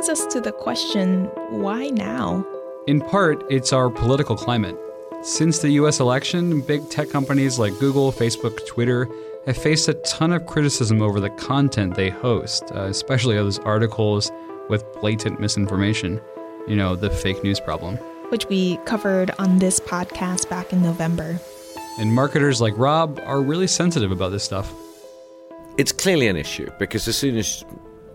Brings 0.08 0.22
us 0.22 0.34
to 0.34 0.40
the 0.40 0.54
question 0.54 1.26
why 1.50 1.90
now? 1.90 2.46
In 2.88 3.02
part, 3.02 3.44
it's 3.50 3.74
our 3.74 3.90
political 3.90 4.38
climate. 4.38 4.78
Since 5.22 5.60
the 5.60 5.72
US 5.82 6.00
election, 6.00 6.62
big 6.62 6.90
tech 6.90 7.10
companies 7.10 7.60
like 7.60 7.78
Google, 7.80 8.14
Facebook, 8.14 8.66
Twitter 8.66 9.10
have 9.46 9.58
faced 9.58 9.90
a 9.90 9.96
ton 10.16 10.32
of 10.32 10.46
criticism 10.46 11.02
over 11.02 11.20
the 11.20 11.30
content 11.32 11.96
they 11.96 12.10
host, 12.10 12.72
uh, 12.74 12.84
especially 12.84 13.36
those 13.36 13.60
articles 13.60 14.32
with 14.70 14.86
blatant 15.02 15.42
misinformation. 15.42 16.22
You 16.68 16.78
know, 16.78 16.96
the 16.96 17.10
fake 17.10 17.44
news 17.44 17.60
problem. 17.60 17.98
Which 18.30 18.46
we 18.46 18.78
covered 18.86 19.32
on 19.40 19.60
this 19.60 19.82
podcast 19.82 20.50
back 20.50 20.72
in 20.72 20.82
November. 20.82 21.38
And 22.00 22.14
marketers 22.14 22.62
like 22.62 22.78
Rob 22.78 23.20
are 23.26 23.42
really 23.42 23.68
sensitive 23.68 24.12
about 24.12 24.30
this 24.30 24.44
stuff. 24.44 24.74
It's 25.78 25.92
clearly 25.92 26.28
an 26.28 26.38
issue 26.38 26.70
because 26.80 27.08
as 27.10 27.18
soon 27.18 27.36
as 27.36 27.66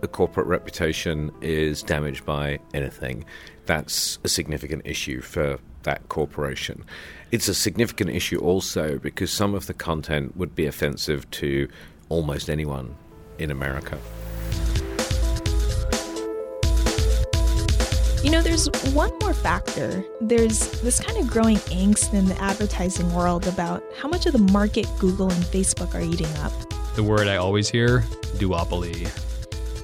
a 0.03 0.09
corporate 0.09 0.47
reputation 0.47 1.31
is 1.41 1.83
damaged 1.83 2.27
by 2.27 2.59
anything, 2.75 3.25
that's 3.67 4.19
a 4.25 4.29
significant 4.29 4.83
issue 4.85 5.21
for 5.21 5.59
that 5.85 6.09
corporation. 6.09 6.85
It's 7.31 7.49
a 7.49 7.55
significant 7.55 8.11
issue 8.11 8.39
also 8.39 8.99
because 8.99 9.31
some 9.31 9.55
of 9.55 9.67
the 9.67 9.75
content 9.75 10.37
would 10.37 10.55
be 10.55 10.67
offensive 10.67 11.31
to 11.33 11.69
almost 12.09 12.51
anyone 12.51 12.95
in 13.39 13.51
America. 13.51 13.99
You 18.23 18.31
know, 18.31 18.41
there's 18.41 18.69
one 18.93 19.11
more 19.21 19.35
factor. 19.35 20.05
There's 20.21 20.71
this 20.83 21.01
kind 21.01 21.19
of 21.19 21.29
growing 21.29 21.57
angst 21.57 22.15
in 22.15 22.27
the 22.27 22.41
advertising 22.41 23.13
world 23.13 23.49
about 23.49 23.83
how 24.01 24.09
much 24.09 24.27
of 24.27 24.33
the 24.33 24.53
market 24.53 24.87
Google 25.01 25.29
and 25.29 25.43
Facebook 25.47 25.95
are 25.95 26.01
eating 26.01 26.33
up. 26.37 26.53
The 26.95 27.03
word 27.03 27.27
I 27.27 27.37
always 27.37 27.69
hear 27.69 28.01
duopoly. 28.37 29.11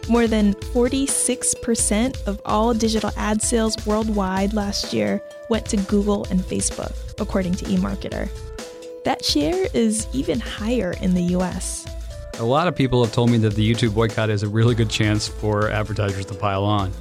More 0.09 0.27
than 0.27 0.55
46% 0.55 2.27
of 2.27 2.41
all 2.47 2.73
digital 2.73 3.11
ad 3.17 3.43
sales 3.43 3.77
worldwide 3.87 4.55
last 4.55 4.95
year 4.95 5.23
went 5.51 5.67
to 5.67 5.77
Google 5.77 6.27
and 6.31 6.41
Facebook, 6.41 6.95
according 7.21 7.55
to 7.57 7.67
eMarketer. 7.67 8.31
That 9.05 9.23
share 9.25 9.69
is 9.75 10.07
even 10.15 10.41
higher 10.41 10.93
in 11.03 11.15
the 11.15 11.23
US. 11.37 11.87
A 12.39 12.45
lot 12.45 12.69
of 12.69 12.75
people 12.75 13.05
have 13.05 13.13
told 13.13 13.31
me 13.31 13.39
that 13.39 13.55
the 13.55 13.71
YouTube 13.71 13.95
boycott 13.95 14.31
is 14.31 14.43
a 14.43 14.49
really 14.49 14.75
good 14.75 14.89
chance 14.89 15.29
for 15.29 15.71
advertisers 15.71 16.25
to 16.27 16.35
pile 16.35 16.65
on. 16.65 16.93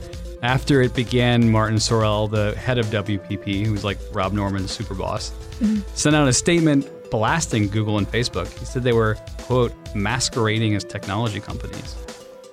After 0.44 0.82
it 0.82 0.94
began, 0.94 1.50
Martin 1.50 1.78
Sorrell, 1.78 2.30
the 2.30 2.56
head 2.60 2.78
of 2.78 2.88
WPP, 2.88 3.66
who's 3.66 3.84
like 3.84 3.98
Rob 4.12 4.34
Norman's 4.34 4.72
super 4.72 4.94
boss, 4.94 5.32
mm-hmm. 5.60 5.80
sent 5.96 6.16
out 6.16 6.28
a 6.28 6.34
statement 6.34 6.88
blasting 7.10 7.70
Google 7.70 7.98
and 7.98 8.10
Facebook. 8.10 8.48
He 8.60 8.66
said 8.66 8.84
they 8.84 8.94
were, 8.94 9.16
quote, 9.44 9.74
masquerading 9.96 10.76
as 10.76 10.84
technology 10.84 11.40
companies. 11.40 11.96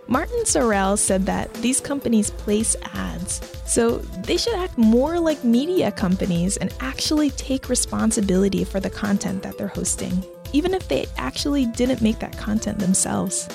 Martin 0.07 0.43
Sorrell 0.45 0.99
said 0.99 1.25
that 1.25 1.53
these 1.55 1.81
companies 1.81 2.31
place 2.31 2.77
ads, 2.93 3.41
so 3.65 3.99
they 4.27 4.37
should 4.37 4.55
act 4.55 4.77
more 4.77 5.19
like 5.19 5.43
media 5.45 5.91
companies 5.91 6.59
and 6.59 6.75
actually 6.81 7.31
take 7.31 7.71
responsibility 7.71 8.65
for 8.65 8.81
the 8.81 8.91
content 8.91 9.43
that 9.43 9.57
they're 9.57 9.69
hosting, 9.69 10.23
even 10.53 10.75
if 10.75 10.89
they 10.89 11.07
actually 11.17 11.65
didn't 11.65 12.03
make 12.03 12.19
that 12.19 12.37
content 12.37 12.79
themselves. 12.79 13.49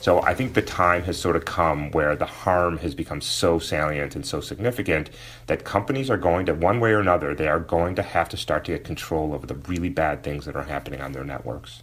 So 0.00 0.22
I 0.22 0.32
think 0.32 0.54
the 0.54 0.62
time 0.62 1.02
has 1.02 1.18
sort 1.18 1.36
of 1.36 1.44
come 1.44 1.90
where 1.90 2.16
the 2.16 2.26
harm 2.26 2.78
has 2.78 2.94
become 2.94 3.20
so 3.20 3.58
salient 3.58 4.16
and 4.16 4.24
so 4.24 4.40
significant 4.40 5.10
that 5.46 5.64
companies 5.64 6.08
are 6.08 6.16
going 6.16 6.46
to, 6.46 6.54
one 6.54 6.80
way 6.80 6.92
or 6.92 7.00
another, 7.00 7.34
they 7.34 7.48
are 7.48 7.60
going 7.60 7.94
to 7.96 8.02
have 8.02 8.30
to 8.30 8.38
start 8.38 8.64
to 8.64 8.72
get 8.72 8.82
control 8.82 9.34
over 9.34 9.46
the 9.46 9.54
really 9.54 9.90
bad 9.90 10.22
things 10.22 10.46
that 10.46 10.56
are 10.56 10.64
happening 10.64 11.02
on 11.02 11.12
their 11.12 11.22
networks. 11.22 11.82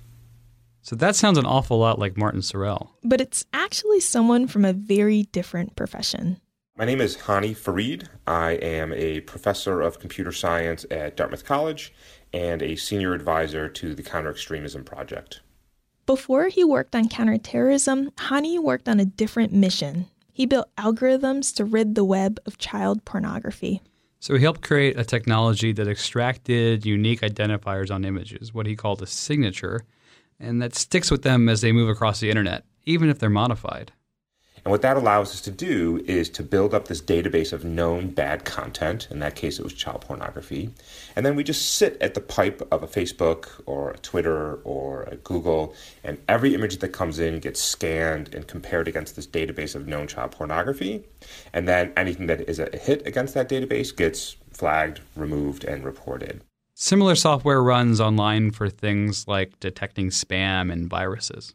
So 0.89 0.96
that 0.96 1.15
sounds 1.15 1.38
an 1.38 1.46
awful 1.46 1.77
lot 1.77 2.00
like 2.00 2.17
Martin 2.17 2.41
Sorrell. 2.41 2.88
But 3.03 3.22
it's 3.22 3.46
actually 3.53 4.00
someone 4.00 4.48
from 4.48 4.65
a 4.65 4.74
very 4.74 5.22
different 5.31 5.75
profession. 5.75 6.41
My 6.75 6.86
name 6.86 7.00
is 7.00 7.15
Hani 7.15 7.55
Farid. 7.55 8.10
I 8.25 8.53
am 8.53 8.91
a 8.93 9.19
professor 9.19 9.81
of 9.81 10.00
computer 10.00 10.31
science 10.31 10.88
at 10.89 11.15
Dartmouth 11.15 11.46
College 11.46 11.93
and 12.34 12.63
a 12.63 12.75
senior 12.75 13.13
advisor 13.13 13.69
to 13.69 13.93
the 13.93 14.01
Counter 14.01 14.31
Extremism 14.31 14.84
Project. 14.84 15.41
Before 16.08 16.48
he 16.48 16.63
worked 16.63 16.96
on 16.96 17.08
counterterrorism, 17.08 18.10
Hani 18.17 18.58
worked 18.58 18.89
on 18.89 19.00
a 19.00 19.05
different 19.05 19.53
mission. 19.53 20.08
He 20.34 20.48
built 20.48 20.75
algorithms 20.75 21.53
to 21.58 21.65
rid 21.65 21.93
the 21.93 22.03
web 22.03 22.39
of 22.48 22.58
child 22.58 23.05
pornography. 23.05 23.84
So 24.19 24.34
he 24.34 24.41
helped 24.41 24.63
create 24.63 24.98
a 24.98 25.05
technology 25.05 25.72
that 25.72 25.88
extracted 25.88 26.84
unique 26.84 27.22
identifiers 27.22 27.93
on 27.93 28.05
images, 28.05 28.55
what 28.55 28.65
he 28.65 28.75
called 28.75 29.03
a 29.03 29.05
signature, 29.05 29.84
and 30.39 30.62
that 30.62 30.75
sticks 30.75 31.12
with 31.12 31.24
them 31.24 31.50
as 31.50 31.62
they 31.62 31.72
move 31.72 31.89
across 31.89 32.19
the 32.19 32.29
internet, 32.29 32.65
even 32.86 33.10
if 33.10 33.19
they're 33.19 33.29
modified. 33.29 33.91
And 34.65 34.72
what 34.72 34.81
that 34.81 34.98
allows 34.98 35.31
us 35.31 35.41
to 35.41 35.51
do 35.51 36.03
is 36.05 36.29
to 36.31 36.43
build 36.43 36.74
up 36.74 36.88
this 36.88 37.01
database 37.01 37.53
of 37.53 37.63
known 37.63 38.10
bad 38.10 38.43
content. 38.43 39.08
In 39.10 39.19
that 39.19 39.36
case, 39.36 39.58
it 39.58 39.63
was 39.63 39.74
child 39.74 40.01
pornography. 40.01 40.72
And 41.15 41.25
then 41.25 41.36
we 41.36 41.43
just 41.43 41.75
sit 41.75 41.98
at 42.01 42.13
the 42.13 42.22
pipe 42.22 42.67
of 42.72 42.84
a 42.84 42.88
Facebook 42.88 43.48
or 43.65 43.91
a 43.91 43.98
Twitter 44.00 44.55
or 44.63 45.03
a 45.03 45.15
Google, 45.15 45.74
and 46.03 46.17
every 46.27 46.53
image 46.53 46.77
that 46.77 46.89
comes 46.89 47.19
in 47.19 47.39
gets 47.39 47.62
scanned 47.62 48.36
and 48.36 48.48
compared 48.48 48.88
against 48.88 49.15
this 49.15 49.27
database 49.27 49.75
of 49.75 49.88
known 49.88 50.08
child 50.08 50.31
pornography. 50.31 51.05
And 51.53 51.67
then 51.67 51.93
anything 51.96 52.27
that 52.27 52.41
is 52.41 52.60
a 52.60 52.69
hit 52.77 53.08
against 53.08 53.34
that 53.36 53.50
database 53.50 53.96
gets 53.96 54.36
flagged, 54.51 55.00
removed, 55.15 55.63
and 55.63 55.86
reported. 55.86 56.41
Similar 56.82 57.16
software 57.16 57.62
runs 57.62 58.00
online 58.00 58.52
for 58.52 58.70
things 58.70 59.28
like 59.28 59.60
detecting 59.60 60.12
spam 60.12 60.72
and 60.72 60.90
viruses. 60.90 61.54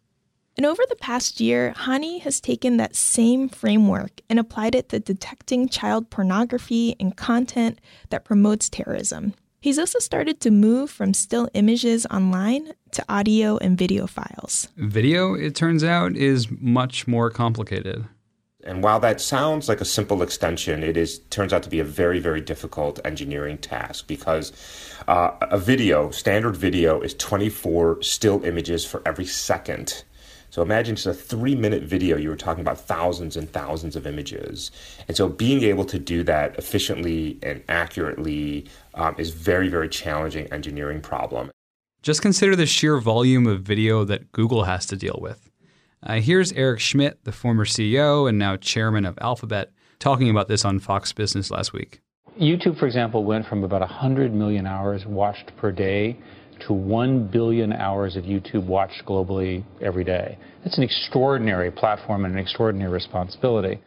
And 0.58 0.66
over 0.66 0.82
the 0.86 0.96
past 0.96 1.40
year, 1.40 1.72
Hani 1.78 2.20
has 2.20 2.42
taken 2.42 2.76
that 2.76 2.94
same 2.94 3.48
framework 3.48 4.20
and 4.28 4.38
applied 4.38 4.74
it 4.74 4.90
to 4.90 5.00
detecting 5.00 5.70
child 5.70 6.10
pornography 6.10 6.94
and 7.00 7.16
content 7.16 7.80
that 8.10 8.26
promotes 8.26 8.68
terrorism. 8.68 9.32
He's 9.62 9.78
also 9.78 9.98
started 9.98 10.40
to 10.42 10.50
move 10.50 10.90
from 10.90 11.14
still 11.14 11.48
images 11.54 12.04
online 12.10 12.74
to 12.90 13.02
audio 13.08 13.56
and 13.56 13.78
video 13.78 14.06
files. 14.06 14.68
Video, 14.76 15.32
it 15.32 15.54
turns 15.54 15.82
out, 15.82 16.14
is 16.16 16.48
much 16.50 17.08
more 17.08 17.30
complicated. 17.30 18.04
And 18.64 18.82
while 18.82 18.98
that 19.00 19.20
sounds 19.20 19.68
like 19.68 19.82
a 19.82 19.84
simple 19.84 20.22
extension, 20.22 20.82
it 20.82 20.96
is 20.96 21.18
turns 21.30 21.52
out 21.52 21.62
to 21.64 21.68
be 21.68 21.80
a 21.80 21.84
very, 21.84 22.18
very 22.18 22.40
difficult 22.40 22.98
engineering 23.04 23.58
task 23.58 24.06
because 24.06 24.52
uh, 25.08 25.32
a 25.40 25.58
video, 25.58 26.10
standard 26.10 26.56
video, 26.56 27.00
is 27.00 27.14
24 27.14 28.02
still 28.02 28.44
images 28.44 28.84
for 28.84 29.02
every 29.06 29.26
second. 29.26 30.04
So 30.54 30.62
imagine 30.62 30.94
just 30.94 31.06
a 31.06 31.14
three 31.14 31.56
minute 31.56 31.82
video, 31.82 32.16
you 32.16 32.28
were 32.28 32.36
talking 32.36 32.60
about 32.60 32.78
thousands 32.78 33.36
and 33.36 33.50
thousands 33.50 33.96
of 33.96 34.06
images. 34.06 34.70
And 35.08 35.16
so 35.16 35.28
being 35.28 35.64
able 35.64 35.84
to 35.86 35.98
do 35.98 36.22
that 36.22 36.56
efficiently 36.56 37.40
and 37.42 37.62
accurately 37.68 38.66
um, 38.94 39.16
is 39.18 39.30
very, 39.30 39.68
very 39.68 39.88
challenging 39.88 40.46
engineering 40.52 41.00
problem. 41.00 41.50
Just 42.02 42.22
consider 42.22 42.54
the 42.54 42.66
sheer 42.66 42.98
volume 42.98 43.48
of 43.48 43.62
video 43.62 44.04
that 44.04 44.30
Google 44.30 44.62
has 44.62 44.86
to 44.86 44.96
deal 44.96 45.18
with. 45.20 45.50
Uh, 46.04 46.20
here's 46.20 46.52
Eric 46.52 46.78
Schmidt, 46.78 47.24
the 47.24 47.32
former 47.32 47.64
CEO 47.64 48.28
and 48.28 48.38
now 48.38 48.56
chairman 48.56 49.06
of 49.06 49.18
Alphabet, 49.20 49.72
talking 49.98 50.30
about 50.30 50.46
this 50.46 50.64
on 50.64 50.78
Fox 50.78 51.12
Business 51.12 51.50
last 51.50 51.72
week. 51.72 52.00
YouTube, 52.40 52.78
for 52.78 52.86
example, 52.86 53.24
went 53.24 53.46
from 53.46 53.62
about 53.62 53.80
100 53.80 54.34
million 54.34 54.66
hours 54.66 55.06
watched 55.06 55.52
per 55.56 55.70
day 55.70 56.16
to 56.66 56.72
1 56.72 57.28
billion 57.28 57.72
hours 57.72 58.16
of 58.16 58.24
YouTube 58.24 58.66
watched 58.66 59.04
globally 59.06 59.64
every 59.80 60.04
day. 60.04 60.38
That's 60.64 60.76
an 60.76 60.84
extraordinary 60.84 61.70
platform 61.70 62.24
and 62.24 62.34
an 62.34 62.40
extraordinary 62.40 62.90
responsibility. 62.90 63.80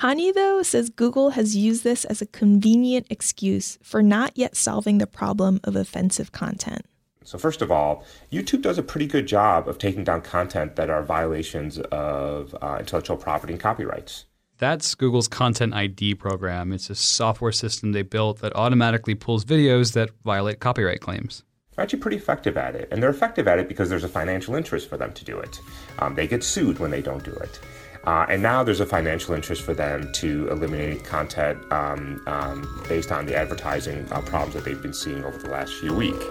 Hani, 0.00 0.32
though, 0.32 0.62
says 0.62 0.88
Google 0.88 1.30
has 1.30 1.56
used 1.56 1.84
this 1.84 2.04
as 2.06 2.22
a 2.22 2.26
convenient 2.26 3.06
excuse 3.10 3.78
for 3.82 4.02
not 4.02 4.32
yet 4.34 4.56
solving 4.56 4.98
the 4.98 5.06
problem 5.06 5.60
of 5.64 5.76
offensive 5.76 6.32
content. 6.32 6.86
So, 7.22 7.36
first 7.36 7.60
of 7.60 7.70
all, 7.70 8.04
YouTube 8.32 8.62
does 8.62 8.78
a 8.78 8.82
pretty 8.82 9.06
good 9.06 9.26
job 9.26 9.68
of 9.68 9.76
taking 9.76 10.04
down 10.04 10.22
content 10.22 10.76
that 10.76 10.88
are 10.88 11.02
violations 11.02 11.78
of 11.92 12.54
uh, 12.62 12.78
intellectual 12.80 13.18
property 13.18 13.52
and 13.52 13.60
copyrights. 13.60 14.24
That's 14.60 14.94
Google's 14.94 15.26
Content 15.26 15.72
ID 15.72 16.16
program. 16.16 16.70
It's 16.70 16.90
a 16.90 16.94
software 16.94 17.50
system 17.50 17.92
they 17.92 18.02
built 18.02 18.40
that 18.40 18.54
automatically 18.54 19.14
pulls 19.14 19.42
videos 19.42 19.94
that 19.94 20.10
violate 20.22 20.60
copyright 20.60 21.00
claims. 21.00 21.44
They're 21.74 21.82
actually 21.82 22.00
pretty 22.00 22.18
effective 22.18 22.58
at 22.58 22.74
it. 22.74 22.86
And 22.92 23.02
they're 23.02 23.08
effective 23.08 23.48
at 23.48 23.58
it 23.58 23.68
because 23.68 23.88
there's 23.88 24.04
a 24.04 24.08
financial 24.08 24.54
interest 24.54 24.90
for 24.90 24.98
them 24.98 25.14
to 25.14 25.24
do 25.24 25.38
it. 25.38 25.58
Um, 25.98 26.14
they 26.14 26.28
get 26.28 26.44
sued 26.44 26.78
when 26.78 26.90
they 26.90 27.00
don't 27.00 27.24
do 27.24 27.32
it. 27.32 27.58
Uh, 28.04 28.26
and 28.28 28.42
now 28.42 28.62
there's 28.62 28.80
a 28.80 28.86
financial 28.86 29.34
interest 29.34 29.62
for 29.62 29.72
them 29.72 30.12
to 30.16 30.46
eliminate 30.50 31.04
content 31.04 31.58
um, 31.72 32.22
um, 32.26 32.84
based 32.86 33.10
on 33.12 33.24
the 33.24 33.34
advertising 33.34 34.06
uh, 34.12 34.20
problems 34.20 34.52
that 34.52 34.66
they've 34.66 34.82
been 34.82 34.92
seeing 34.92 35.24
over 35.24 35.38
the 35.38 35.48
last 35.48 35.72
few 35.72 35.94
weeks. 35.94 36.22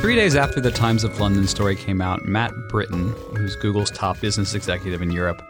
Three 0.00 0.14
days 0.14 0.36
after 0.36 0.60
the 0.60 0.70
Times 0.70 1.02
of 1.02 1.18
London 1.18 1.48
story 1.48 1.74
came 1.74 2.00
out, 2.00 2.24
Matt 2.24 2.52
Brittin, 2.68 3.08
who's 3.36 3.56
Google's 3.56 3.90
top 3.90 4.20
business 4.20 4.54
executive 4.54 5.02
in 5.02 5.10
Europe, 5.10 5.42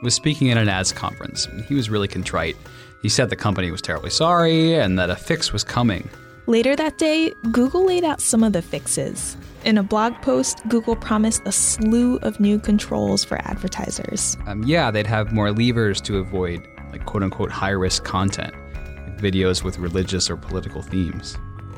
was 0.00 0.14
speaking 0.14 0.48
at 0.52 0.56
an 0.56 0.68
ads 0.68 0.92
conference. 0.92 1.48
He 1.66 1.74
was 1.74 1.90
really 1.90 2.06
contrite. 2.06 2.56
He 3.02 3.08
said 3.08 3.30
the 3.30 3.36
company 3.36 3.72
was 3.72 3.82
terribly 3.82 4.10
sorry 4.10 4.76
and 4.76 4.96
that 4.96 5.10
a 5.10 5.16
fix 5.16 5.52
was 5.52 5.64
coming. 5.64 6.08
Later 6.46 6.76
that 6.76 6.98
day, 6.98 7.34
Google 7.50 7.84
laid 7.84 8.04
out 8.04 8.20
some 8.20 8.44
of 8.44 8.52
the 8.52 8.62
fixes. 8.62 9.36
In 9.64 9.76
a 9.76 9.82
blog 9.82 10.14
post, 10.22 10.60
Google 10.68 10.94
promised 10.94 11.42
a 11.44 11.50
slew 11.50 12.18
of 12.18 12.38
new 12.38 12.60
controls 12.60 13.24
for 13.24 13.38
advertisers. 13.38 14.36
Um, 14.46 14.62
yeah, 14.62 14.92
they'd 14.92 15.08
have 15.08 15.32
more 15.32 15.50
levers 15.50 16.00
to 16.02 16.18
avoid, 16.18 16.64
like 16.92 17.04
quote 17.06 17.24
unquote, 17.24 17.50
high 17.50 17.70
risk 17.70 18.04
content, 18.04 18.54
like 18.54 19.18
videos 19.18 19.64
with 19.64 19.78
religious 19.78 20.30
or 20.30 20.36
political 20.36 20.80
themes. 20.80 21.36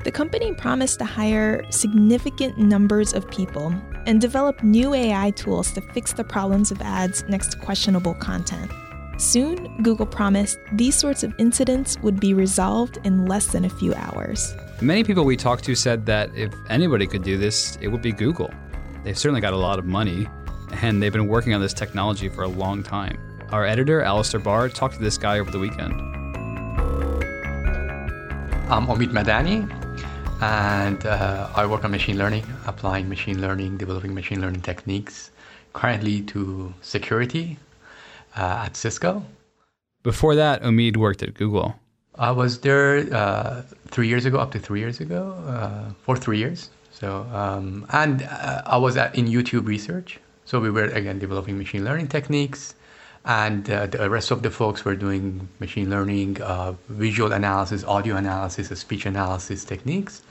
The 0.08 0.12
company 0.12 0.54
promised 0.54 1.00
to 1.00 1.04
hire 1.04 1.62
significant 1.68 2.56
numbers 2.56 3.12
of 3.12 3.30
people 3.30 3.74
and 4.06 4.18
develop 4.18 4.62
new 4.62 4.94
AI 4.94 5.32
tools 5.32 5.70
to 5.72 5.82
fix 5.82 6.14
the 6.14 6.24
problems 6.24 6.70
of 6.70 6.80
ads 6.80 7.24
next 7.28 7.52
to 7.52 7.58
questionable 7.58 8.14
content. 8.14 8.70
Soon, 9.18 9.82
Google 9.82 10.06
promised 10.06 10.60
these 10.72 10.94
sorts 10.94 11.24
of 11.24 11.34
incidents 11.36 11.98
would 11.98 12.18
be 12.18 12.32
resolved 12.32 12.96
in 13.04 13.26
less 13.26 13.48
than 13.48 13.66
a 13.66 13.68
few 13.68 13.92
hours. 13.96 14.54
Many 14.80 15.04
people 15.04 15.26
we 15.26 15.36
talked 15.36 15.64
to 15.64 15.74
said 15.74 16.06
that 16.06 16.34
if 16.34 16.54
anybody 16.70 17.06
could 17.06 17.22
do 17.22 17.36
this, 17.36 17.76
it 17.82 17.88
would 17.88 18.00
be 18.00 18.12
Google. 18.12 18.50
They've 19.04 19.18
certainly 19.18 19.42
got 19.42 19.52
a 19.52 19.58
lot 19.58 19.78
of 19.78 19.84
money, 19.84 20.26
and 20.80 21.02
they've 21.02 21.12
been 21.12 21.28
working 21.28 21.52
on 21.52 21.60
this 21.60 21.74
technology 21.74 22.30
for 22.30 22.44
a 22.44 22.48
long 22.48 22.82
time. 22.82 23.18
Our 23.52 23.66
editor, 23.66 24.00
Alistair 24.00 24.40
Barr, 24.40 24.70
talked 24.70 24.94
to 24.94 25.02
this 25.02 25.18
guy 25.18 25.38
over 25.38 25.50
the 25.50 25.58
weekend. 25.58 26.00
I'm 28.70 28.86
Omid 28.86 29.12
Madani, 29.12 29.77
and 30.40 31.04
uh, 31.04 31.48
I 31.54 31.66
work 31.66 31.84
on 31.84 31.90
machine 31.90 32.18
learning, 32.18 32.44
applying 32.66 33.08
machine 33.08 33.40
learning, 33.40 33.76
developing 33.76 34.14
machine 34.14 34.40
learning 34.40 34.62
techniques, 34.62 35.30
currently 35.72 36.22
to 36.22 36.72
security 36.80 37.58
uh, 38.36 38.64
at 38.66 38.76
Cisco. 38.76 39.24
Before 40.02 40.34
that, 40.36 40.62
Omid 40.62 40.96
worked 40.96 41.22
at 41.22 41.34
Google. 41.34 41.74
I 42.14 42.30
was 42.30 42.60
there 42.60 43.12
uh, 43.14 43.62
three 43.88 44.08
years 44.08 44.24
ago, 44.26 44.38
up 44.38 44.50
to 44.52 44.58
three 44.58 44.80
years 44.80 45.00
ago, 45.00 45.32
uh, 45.46 45.92
for 46.02 46.16
three 46.16 46.38
years. 46.38 46.70
So, 46.90 47.26
um, 47.32 47.86
and 47.90 48.22
uh, 48.22 48.62
I 48.66 48.76
was 48.76 48.96
at, 48.96 49.14
in 49.14 49.26
YouTube 49.26 49.66
research. 49.66 50.18
So 50.44 50.58
we 50.60 50.70
were 50.70 50.84
again 50.84 51.18
developing 51.18 51.58
machine 51.58 51.84
learning 51.84 52.08
techniques, 52.08 52.74
and 53.24 53.68
uh, 53.70 53.86
the 53.86 54.08
rest 54.08 54.30
of 54.30 54.42
the 54.42 54.50
folks 54.50 54.84
were 54.84 54.96
doing 54.96 55.48
machine 55.60 55.90
learning, 55.90 56.40
uh, 56.42 56.72
visual 56.88 57.32
analysis, 57.32 57.84
audio 57.84 58.16
analysis, 58.16 58.68
speech 58.80 59.04
analysis 59.04 59.64
techniques, 59.64 60.22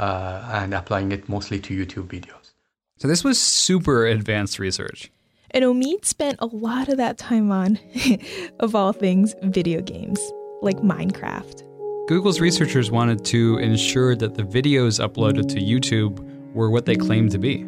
uh, 0.00 0.48
and 0.52 0.72
applying 0.72 1.12
it 1.12 1.28
mostly 1.28 1.60
to 1.60 1.74
YouTube 1.74 2.08
videos. 2.08 2.54
So 2.96 3.06
this 3.06 3.22
was 3.22 3.38
super 3.38 4.06
advanced 4.06 4.58
research. 4.58 5.10
And 5.50 5.64
Omid 5.64 6.04
spent 6.04 6.36
a 6.38 6.46
lot 6.46 6.88
of 6.88 6.96
that 6.96 7.18
time 7.18 7.52
on, 7.52 7.78
of 8.60 8.74
all 8.74 8.92
things, 8.92 9.34
video 9.42 9.82
games, 9.82 10.18
like 10.62 10.78
Minecraft. 10.78 11.64
Google's 12.08 12.40
researchers 12.40 12.90
wanted 12.90 13.24
to 13.26 13.58
ensure 13.58 14.16
that 14.16 14.34
the 14.34 14.42
videos 14.42 15.06
uploaded 15.06 15.48
to 15.48 15.60
YouTube 15.60 16.18
were 16.54 16.70
what 16.70 16.86
they 16.86 16.96
claimed 16.96 17.30
to 17.32 17.38
be. 17.38 17.66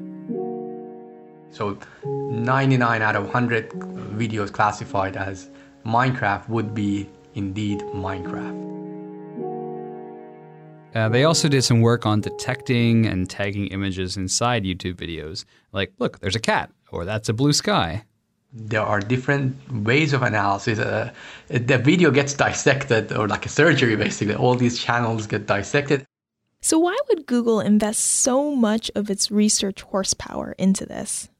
So 1.50 1.78
99 2.04 3.02
out 3.02 3.14
of 3.14 3.24
100 3.24 3.70
videos 4.16 4.50
classified 4.50 5.16
as 5.16 5.50
Minecraft 5.84 6.48
would 6.48 6.74
be 6.74 7.10
indeed 7.34 7.80
Minecraft. 7.80 8.81
Uh, 10.94 11.08
they 11.08 11.24
also 11.24 11.48
did 11.48 11.62
some 11.62 11.80
work 11.80 12.04
on 12.04 12.20
detecting 12.20 13.06
and 13.06 13.28
tagging 13.28 13.68
images 13.68 14.16
inside 14.16 14.64
YouTube 14.64 14.94
videos. 14.94 15.44
Like, 15.72 15.92
look, 15.98 16.20
there's 16.20 16.36
a 16.36 16.40
cat, 16.40 16.70
or 16.90 17.04
that's 17.04 17.28
a 17.28 17.32
blue 17.32 17.52
sky. 17.52 18.04
There 18.52 18.82
are 18.82 19.00
different 19.00 19.56
ways 19.72 20.12
of 20.12 20.22
analysis. 20.22 20.78
Uh, 20.78 21.10
the 21.48 21.78
video 21.78 22.10
gets 22.10 22.34
dissected, 22.34 23.10
or 23.12 23.26
like 23.26 23.46
a 23.46 23.48
surgery, 23.48 23.96
basically. 23.96 24.34
All 24.34 24.54
these 24.54 24.78
channels 24.78 25.26
get 25.26 25.46
dissected. 25.46 26.04
So, 26.60 26.78
why 26.78 26.96
would 27.08 27.26
Google 27.26 27.60
invest 27.60 28.00
so 28.02 28.54
much 28.54 28.90
of 28.94 29.08
its 29.08 29.30
research 29.30 29.80
horsepower 29.80 30.54
into 30.58 30.84
this? 30.84 31.30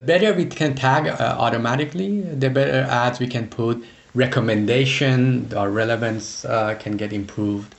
The 0.00 0.06
better 0.06 0.34
we 0.34 0.44
can 0.44 0.74
tag 0.74 1.06
uh, 1.06 1.36
automatically, 1.38 2.20
the 2.22 2.50
better 2.50 2.86
ads 2.90 3.20
we 3.20 3.28
can 3.28 3.46
put. 3.46 3.82
Recommendation, 4.12 5.52
our 5.54 5.70
relevance 5.70 6.44
uh, 6.44 6.74
can 6.74 6.96
get 6.96 7.12
improved 7.12 7.75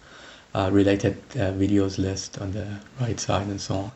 uh, 0.57 0.69
related 0.71 1.15
uh, 1.35 1.53
videos 1.53 1.97
list 1.99 2.39
on 2.41 2.51
the 2.51 2.67
right 2.99 3.19
side 3.19 3.47
and 3.47 3.61
so 3.61 3.75
on. 3.75 3.91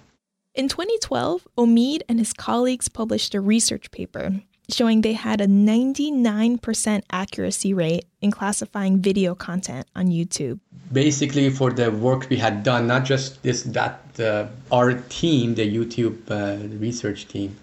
In 0.54 0.67
2012, 0.67 1.47
Omid 1.58 2.02
and 2.08 2.19
his 2.19 2.34
colleagues 2.34 2.88
published 2.89 3.34
a 3.34 3.41
research 3.41 3.89
paper 3.91 4.41
showing 4.69 5.02
they 5.02 5.13
had 5.13 5.41
a 5.41 5.47
99% 5.47 7.04
accuracy 7.12 7.74
rate 7.74 8.06
in 8.21 8.32
classifying 8.32 9.00
video 9.00 9.34
content 9.34 9.88
on 9.95 10.08
YouTube. 10.08 10.60
Basically, 10.91 11.50
for 11.50 11.71
the 11.71 11.91
work 11.91 12.30
we 12.30 12.38
had 12.38 12.63
done, 12.63 12.88
not 12.88 13.06
just 13.06 13.41
this, 13.43 13.63
that 13.63 14.00
uh, 14.19 14.47
our 14.71 14.93
team, 15.10 15.56
the 15.56 15.67
YouTube 15.78 16.17
uh, 16.30 16.58
research 16.78 17.28
team, 17.28 17.56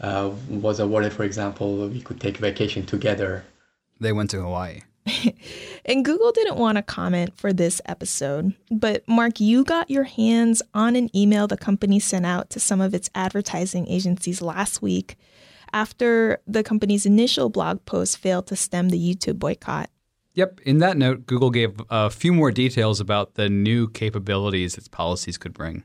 uh, 0.00 0.30
was 0.48 0.80
awarded, 0.80 1.12
for 1.12 1.24
example, 1.24 1.88
we 1.88 2.00
could 2.00 2.20
take 2.20 2.38
vacation 2.38 2.86
together. 2.86 3.44
They 4.00 4.12
went 4.12 4.30
to 4.30 4.40
Hawaii. 4.40 4.82
and 5.84 6.04
Google 6.04 6.32
didn't 6.32 6.56
want 6.56 6.76
to 6.76 6.82
comment 6.82 7.36
for 7.36 7.52
this 7.52 7.80
episode, 7.86 8.54
but 8.70 9.06
Mark, 9.08 9.40
you 9.40 9.64
got 9.64 9.90
your 9.90 10.04
hands 10.04 10.62
on 10.74 10.96
an 10.96 11.14
email 11.16 11.46
the 11.46 11.56
company 11.56 12.00
sent 12.00 12.26
out 12.26 12.50
to 12.50 12.60
some 12.60 12.80
of 12.80 12.94
its 12.94 13.10
advertising 13.14 13.86
agencies 13.88 14.42
last 14.42 14.82
week 14.82 15.16
after 15.72 16.40
the 16.46 16.62
company's 16.62 17.06
initial 17.06 17.48
blog 17.48 17.84
post 17.84 18.18
failed 18.18 18.46
to 18.46 18.56
stem 18.56 18.88
the 18.88 18.98
YouTube 18.98 19.38
boycott. 19.38 19.90
Yep. 20.34 20.60
In 20.60 20.78
that 20.78 20.96
note, 20.96 21.26
Google 21.26 21.50
gave 21.50 21.80
a 21.90 22.10
few 22.10 22.32
more 22.32 22.52
details 22.52 23.00
about 23.00 23.34
the 23.34 23.48
new 23.48 23.88
capabilities 23.88 24.78
its 24.78 24.86
policies 24.86 25.36
could 25.36 25.52
bring. 25.52 25.82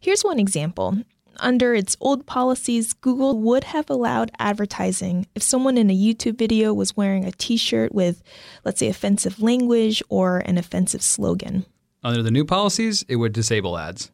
Here's 0.00 0.22
one 0.22 0.40
example. 0.40 0.98
Under 1.42 1.74
its 1.74 1.96
old 2.00 2.24
policies, 2.24 2.92
Google 2.92 3.36
would 3.36 3.64
have 3.64 3.90
allowed 3.90 4.30
advertising 4.38 5.26
if 5.34 5.42
someone 5.42 5.76
in 5.76 5.90
a 5.90 5.96
YouTube 5.96 6.38
video 6.38 6.72
was 6.72 6.96
wearing 6.96 7.24
a 7.24 7.32
t 7.32 7.56
shirt 7.56 7.92
with, 7.92 8.22
let's 8.64 8.78
say, 8.78 8.86
offensive 8.86 9.42
language 9.42 10.04
or 10.08 10.38
an 10.38 10.56
offensive 10.56 11.02
slogan. 11.02 11.66
Under 12.04 12.22
the 12.22 12.30
new 12.30 12.44
policies, 12.44 13.04
it 13.08 13.16
would 13.16 13.32
disable 13.32 13.76
ads. 13.76 14.12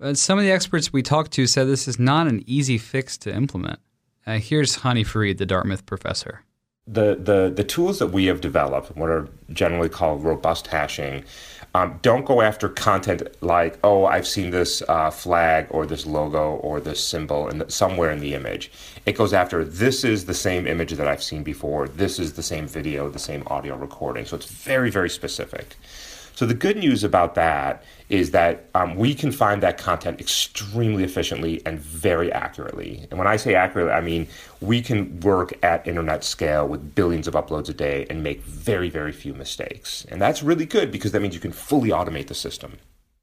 But 0.00 0.18
some 0.18 0.36
of 0.36 0.44
the 0.44 0.50
experts 0.50 0.92
we 0.92 1.00
talked 1.00 1.30
to 1.32 1.46
said 1.46 1.68
this 1.68 1.86
is 1.86 1.98
not 1.98 2.26
an 2.26 2.42
easy 2.44 2.76
fix 2.76 3.16
to 3.18 3.32
implement. 3.32 3.78
Uh, 4.26 4.38
here's 4.38 4.78
Hani 4.78 5.06
Farid, 5.06 5.38
the 5.38 5.46
Dartmouth 5.46 5.86
professor. 5.86 6.42
The, 6.90 7.16
the, 7.16 7.52
the 7.54 7.64
tools 7.64 7.98
that 7.98 8.08
we 8.08 8.26
have 8.26 8.40
developed, 8.40 8.96
what 8.96 9.10
are 9.10 9.28
generally 9.52 9.90
called 9.90 10.24
robust 10.24 10.68
hashing, 10.68 11.24
um, 11.74 11.98
don't 12.00 12.24
go 12.24 12.40
after 12.40 12.70
content 12.70 13.22
like, 13.42 13.78
oh, 13.84 14.06
I've 14.06 14.26
seen 14.26 14.50
this 14.50 14.82
uh, 14.88 15.10
flag 15.10 15.66
or 15.70 15.84
this 15.84 16.06
logo 16.06 16.54
or 16.56 16.80
this 16.80 17.04
symbol 17.04 17.48
in 17.48 17.58
the, 17.58 17.70
somewhere 17.70 18.10
in 18.10 18.20
the 18.20 18.32
image. 18.32 18.72
It 19.04 19.12
goes 19.12 19.34
after 19.34 19.64
this 19.64 20.02
is 20.02 20.24
the 20.24 20.34
same 20.34 20.66
image 20.66 20.92
that 20.92 21.06
I've 21.06 21.22
seen 21.22 21.42
before. 21.42 21.88
This 21.88 22.18
is 22.18 22.32
the 22.32 22.42
same 22.42 22.66
video, 22.66 23.10
the 23.10 23.18
same 23.18 23.42
audio 23.48 23.76
recording. 23.76 24.24
So 24.24 24.36
it's 24.36 24.46
very, 24.46 24.90
very 24.90 25.10
specific. 25.10 25.76
So 26.34 26.46
the 26.46 26.54
good 26.54 26.78
news 26.78 27.04
about 27.04 27.34
that 27.34 27.82
is 28.08 28.30
that 28.30 28.68
um, 28.74 28.96
we 28.96 29.14
can 29.14 29.30
find 29.30 29.62
that 29.62 29.78
content 29.78 30.20
extremely 30.20 31.04
efficiently 31.04 31.60
and 31.66 31.78
very 31.78 32.32
accurately. 32.32 33.06
And 33.10 33.18
when 33.18 33.28
I 33.28 33.36
say 33.36 33.54
accurately, 33.54 33.92
I 33.92 34.00
mean 34.00 34.26
we 34.60 34.80
can 34.80 35.20
work 35.20 35.52
at 35.62 35.86
internet 35.86 36.24
scale 36.24 36.66
with 36.66 36.94
billions 36.94 37.28
of 37.28 37.34
uploads 37.34 37.68
a 37.68 37.74
day 37.74 38.06
and 38.10 38.22
make 38.22 38.42
very, 38.42 38.90
very 38.90 39.12
few 39.12 39.34
mistakes. 39.34 40.06
And 40.10 40.20
that's 40.20 40.42
really 40.42 40.66
good 40.66 40.90
because 40.90 41.12
that 41.12 41.20
means 41.20 41.34
you 41.34 41.40
can 41.40 41.52
fully 41.52 41.90
automate 41.90 42.28
the 42.28 42.34
system. 42.34 42.78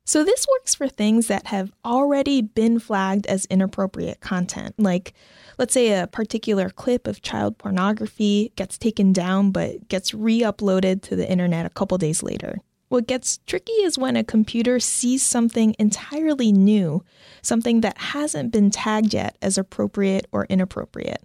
So 0.07 0.23
this 0.23 0.45
works 0.51 0.75
for 0.75 0.87
things 0.87 1.27
that 1.27 1.47
have 1.47 1.71
already 1.83 2.43
been 2.43 2.77
flagged 2.77 3.25
as 3.25 3.45
inappropriate 3.45 4.19
content, 4.19 4.75
like 4.77 5.13
let's 5.57 5.73
say 5.73 5.99
a 5.99 6.05
particular 6.05 6.69
clip 6.69 7.07
of 7.07 7.23
child 7.23 7.57
pornography 7.57 8.51
gets 8.55 8.77
taken 8.77 9.13
down 9.13 9.49
but 9.49 9.87
gets 9.87 10.13
re-uploaded 10.13 11.01
to 11.03 11.15
the 11.15 11.29
internet 11.29 11.65
a 11.65 11.71
couple 11.71 11.97
days 11.97 12.21
later. 12.21 12.59
What 12.87 13.07
gets 13.07 13.39
tricky 13.47 13.73
is 13.73 13.97
when 13.97 14.15
a 14.15 14.23
computer 14.23 14.79
sees 14.79 15.23
something 15.23 15.75
entirely 15.79 16.51
new, 16.51 17.03
something 17.41 17.81
that 17.81 17.97
hasn't 17.97 18.51
been 18.51 18.69
tagged 18.69 19.13
yet 19.13 19.37
as 19.41 19.57
appropriate 19.57 20.27
or 20.31 20.45
inappropriate. 20.45 21.23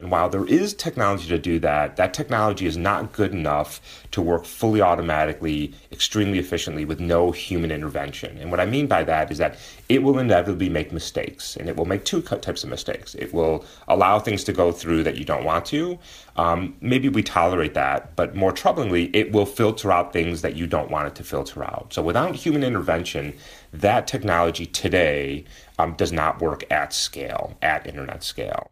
And 0.00 0.10
while 0.10 0.30
there 0.30 0.46
is 0.46 0.72
technology 0.72 1.28
to 1.28 1.38
do 1.38 1.58
that, 1.58 1.96
that 1.96 2.14
technology 2.14 2.66
is 2.66 2.78
not 2.78 3.12
good 3.12 3.32
enough 3.32 3.80
to 4.12 4.22
work 4.22 4.46
fully 4.46 4.80
automatically, 4.80 5.74
extremely 5.92 6.38
efficiently 6.38 6.86
with 6.86 7.00
no 7.00 7.32
human 7.32 7.70
intervention. 7.70 8.38
And 8.38 8.50
what 8.50 8.60
I 8.60 8.66
mean 8.66 8.86
by 8.86 9.04
that 9.04 9.30
is 9.30 9.36
that 9.38 9.58
it 9.90 10.02
will 10.02 10.18
inevitably 10.18 10.70
make 10.70 10.90
mistakes, 10.90 11.56
and 11.56 11.68
it 11.68 11.76
will 11.76 11.84
make 11.84 12.04
two 12.04 12.22
types 12.22 12.64
of 12.64 12.70
mistakes. 12.70 13.14
It 13.14 13.34
will 13.34 13.64
allow 13.88 14.18
things 14.18 14.42
to 14.44 14.52
go 14.54 14.72
through 14.72 15.02
that 15.04 15.18
you 15.18 15.24
don't 15.24 15.44
want 15.44 15.66
to. 15.66 15.98
Um, 16.36 16.76
maybe 16.80 17.10
we 17.10 17.22
tolerate 17.22 17.74
that, 17.74 18.16
but 18.16 18.34
more 18.34 18.52
troublingly, 18.52 19.10
it 19.14 19.32
will 19.32 19.46
filter 19.46 19.92
out 19.92 20.14
things 20.14 20.40
that 20.40 20.56
you 20.56 20.66
don't 20.66 20.90
want 20.90 21.08
it 21.08 21.14
to 21.16 21.24
filter 21.24 21.62
out. 21.62 21.92
So 21.92 22.00
without 22.00 22.34
human 22.34 22.64
intervention, 22.64 23.34
that 23.72 24.06
technology 24.06 24.64
today 24.64 25.44
um, 25.78 25.94
does 25.94 26.12
not 26.12 26.40
work 26.40 26.64
at 26.70 26.94
scale, 26.94 27.58
at 27.60 27.86
internet 27.86 28.24
scale. 28.24 28.70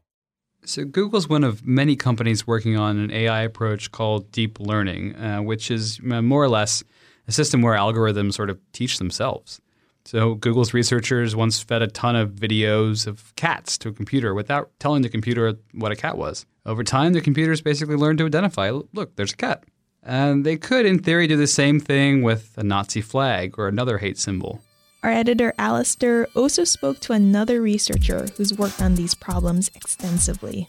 So, 0.68 0.84
Google's 0.84 1.30
one 1.30 1.44
of 1.44 1.66
many 1.66 1.96
companies 1.96 2.46
working 2.46 2.76
on 2.76 2.98
an 2.98 3.10
AI 3.10 3.40
approach 3.40 3.90
called 3.90 4.30
deep 4.30 4.60
learning, 4.60 5.16
uh, 5.16 5.38
which 5.38 5.70
is 5.70 5.98
uh, 6.10 6.20
more 6.20 6.44
or 6.44 6.48
less 6.50 6.84
a 7.26 7.32
system 7.32 7.62
where 7.62 7.74
algorithms 7.74 8.34
sort 8.34 8.50
of 8.50 8.60
teach 8.72 8.98
themselves. 8.98 9.62
So, 10.04 10.34
Google's 10.34 10.74
researchers 10.74 11.34
once 11.34 11.62
fed 11.62 11.80
a 11.80 11.86
ton 11.86 12.16
of 12.16 12.32
videos 12.32 13.06
of 13.06 13.34
cats 13.34 13.78
to 13.78 13.88
a 13.88 13.92
computer 13.92 14.34
without 14.34 14.70
telling 14.78 15.00
the 15.00 15.08
computer 15.08 15.54
what 15.72 15.90
a 15.90 15.96
cat 15.96 16.18
was. 16.18 16.44
Over 16.66 16.84
time, 16.84 17.14
the 17.14 17.22
computers 17.22 17.62
basically 17.62 17.96
learned 17.96 18.18
to 18.18 18.26
identify 18.26 18.70
look, 18.92 19.16
there's 19.16 19.32
a 19.32 19.36
cat. 19.36 19.64
And 20.02 20.44
they 20.44 20.58
could, 20.58 20.84
in 20.84 20.98
theory, 20.98 21.26
do 21.26 21.38
the 21.38 21.46
same 21.46 21.80
thing 21.80 22.20
with 22.20 22.52
a 22.58 22.62
Nazi 22.62 23.00
flag 23.00 23.58
or 23.58 23.68
another 23.68 23.96
hate 23.96 24.18
symbol. 24.18 24.60
Our 25.04 25.10
editor 25.10 25.54
Alistair 25.58 26.26
also 26.34 26.64
spoke 26.64 26.98
to 27.00 27.12
another 27.12 27.62
researcher 27.62 28.26
who's 28.36 28.52
worked 28.58 28.82
on 28.82 28.96
these 28.96 29.14
problems 29.14 29.70
extensively. 29.76 30.66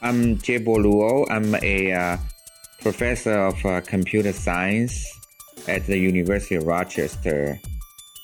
I'm 0.00 0.36
Jiebo 0.36 0.76
Luo. 0.78 1.26
I'm 1.28 1.52
a 1.56 1.92
uh, 1.92 2.16
professor 2.80 3.32
of 3.32 3.66
uh, 3.66 3.80
computer 3.80 4.32
science 4.32 5.10
at 5.66 5.84
the 5.86 5.98
University 5.98 6.54
of 6.54 6.64
Rochester. 6.64 7.58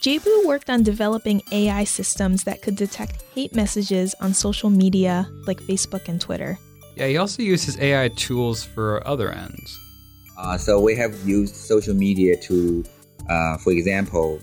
Jiebo 0.04 0.46
worked 0.46 0.70
on 0.70 0.84
developing 0.84 1.42
AI 1.50 1.84
systems 1.84 2.44
that 2.44 2.62
could 2.62 2.76
detect 2.76 3.24
hate 3.34 3.52
messages 3.52 4.14
on 4.20 4.34
social 4.34 4.70
media 4.70 5.28
like 5.48 5.60
Facebook 5.62 6.08
and 6.08 6.20
Twitter. 6.20 6.56
Yeah, 6.94 7.08
he 7.08 7.16
also 7.16 7.42
uses 7.42 7.76
AI 7.80 8.08
tools 8.14 8.62
for 8.62 9.04
other 9.08 9.32
ends. 9.32 9.80
Uh, 10.38 10.56
so 10.56 10.80
we 10.80 10.94
have 10.94 11.18
used 11.26 11.56
social 11.56 11.94
media 11.94 12.36
to, 12.42 12.84
uh, 13.28 13.56
for 13.58 13.72
example, 13.72 14.40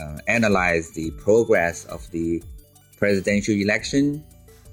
uh, 0.00 0.18
analyze 0.26 0.90
the 0.92 1.10
progress 1.12 1.84
of 1.86 2.10
the 2.10 2.42
presidential 2.96 3.54
election, 3.54 4.24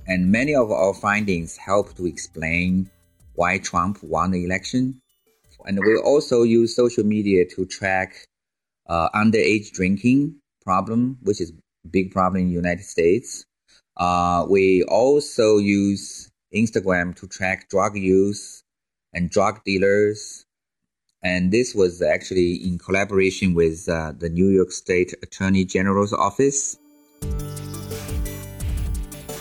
and 0.08 0.32
many 0.32 0.56
of 0.56 0.72
our 0.72 0.94
findings 0.94 1.58
help 1.58 1.96
to 1.96 2.06
explain 2.06 2.90
why 3.36 3.58
Trump 3.58 4.02
won 4.02 4.32
the 4.32 4.44
election. 4.46 5.02
And 5.66 5.80
we 5.80 5.98
also 5.98 6.44
use 6.44 6.76
social 6.76 7.04
media 7.04 7.46
to 7.56 7.66
track 7.66 8.26
uh, 8.88 9.10
underage 9.10 9.72
drinking 9.72 10.36
problem, 10.63 11.18
which 11.22 11.42
is 11.42 11.52
a 11.52 11.88
big 11.90 12.12
problem 12.12 12.42
in 12.42 12.48
the 12.48 12.54
United 12.54 12.86
States. 12.86 13.46
Uh, 13.98 14.46
we 14.50 14.84
also 14.84 15.58
use 15.58 16.32
Instagram 16.56 17.16
to 17.18 17.28
track 17.28 17.70
drug 17.70 17.98
use 17.98 18.63
and 19.13 19.30
drug 19.30 19.63
dealers 19.66 20.46
and 21.28 21.52
this 21.52 21.76
was 21.76 22.02
actually 22.02 22.56
in 22.56 22.78
collaboration 22.78 23.54
with 23.54 23.90
uh, 23.90 24.13
the 24.18 24.30
New 24.30 24.48
York 24.48 24.72
State 24.72 25.13
Attorney 25.22 25.66
General's 25.66 26.13
office. 26.13 26.78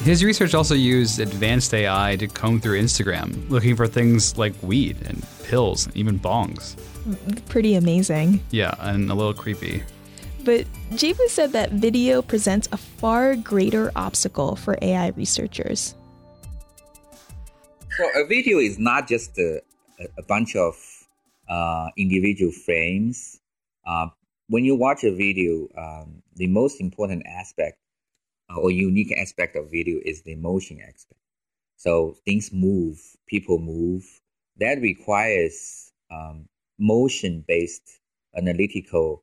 His 0.02 0.24
research 0.24 0.54
also 0.54 0.74
used 0.74 1.20
advanced 1.20 1.72
AI 1.74 2.16
to 2.16 2.26
comb 2.26 2.60
through 2.60 2.80
Instagram, 2.80 3.48
looking 3.50 3.76
for 3.76 3.86
things 3.86 4.36
like 4.36 4.54
weed 4.62 4.96
and 5.06 5.24
pills, 5.44 5.86
and 5.86 5.96
even 5.96 6.18
bongs. 6.18 6.76
Pretty 7.48 7.74
amazing. 7.74 8.40
Yeah, 8.50 8.74
and 8.80 9.10
a 9.10 9.14
little 9.14 9.34
creepy. 9.34 9.82
But 10.44 10.66
Jiebo 10.92 11.28
said 11.28 11.52
that 11.52 11.72
video 11.72 12.22
presents 12.22 12.68
a 12.72 12.76
far 12.76 13.36
greater 13.36 13.90
obstacle 13.96 14.54
for 14.56 14.76
AI 14.82 15.08
researchers. 15.08 15.94
So, 17.96 18.04
a 18.14 18.26
video 18.26 18.58
is 18.58 18.78
not 18.78 19.08
just 19.08 19.38
a, 19.38 19.62
a 20.18 20.22
bunch 20.22 20.54
of 20.54 20.76
uh, 21.48 21.90
individual 21.96 22.52
frames. 22.52 23.40
Uh, 23.86 24.08
when 24.48 24.64
you 24.64 24.74
watch 24.74 25.04
a 25.04 25.12
video, 25.14 25.68
um, 25.76 26.22
the 26.34 26.46
most 26.46 26.80
important 26.80 27.24
aspect 27.26 27.78
uh, 28.50 28.58
or 28.58 28.70
unique 28.70 29.12
aspect 29.12 29.56
of 29.56 29.70
video 29.70 30.00
is 30.04 30.22
the 30.22 30.34
motion 30.36 30.80
aspect. 30.80 31.20
So 31.76 32.16
things 32.24 32.52
move, 32.52 33.00
people 33.26 33.58
move. 33.58 34.04
That 34.58 34.80
requires 34.80 35.92
um, 36.10 36.48
motion-based 36.78 38.00
analytical 38.36 39.22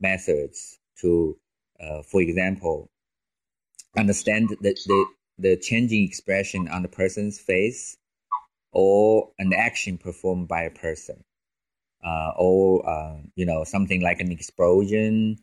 methods 0.00 0.78
to, 1.00 1.38
uh, 1.80 2.02
for 2.02 2.20
example, 2.20 2.90
understand 3.96 4.50
the, 4.60 4.76
the, 4.86 5.06
the 5.38 5.56
changing 5.56 6.04
expression 6.04 6.68
on 6.68 6.82
the 6.82 6.88
person's 6.88 7.38
face 7.38 7.96
or 8.72 9.30
an 9.38 9.52
action 9.54 9.96
performed 9.96 10.48
by 10.48 10.62
a 10.62 10.70
person 10.70 11.24
uh, 12.06 12.32
or 12.36 12.88
uh, 12.88 13.16
you 13.34 13.44
know 13.44 13.64
something 13.64 14.00
like 14.00 14.20
an 14.20 14.30
explosion 14.30 15.36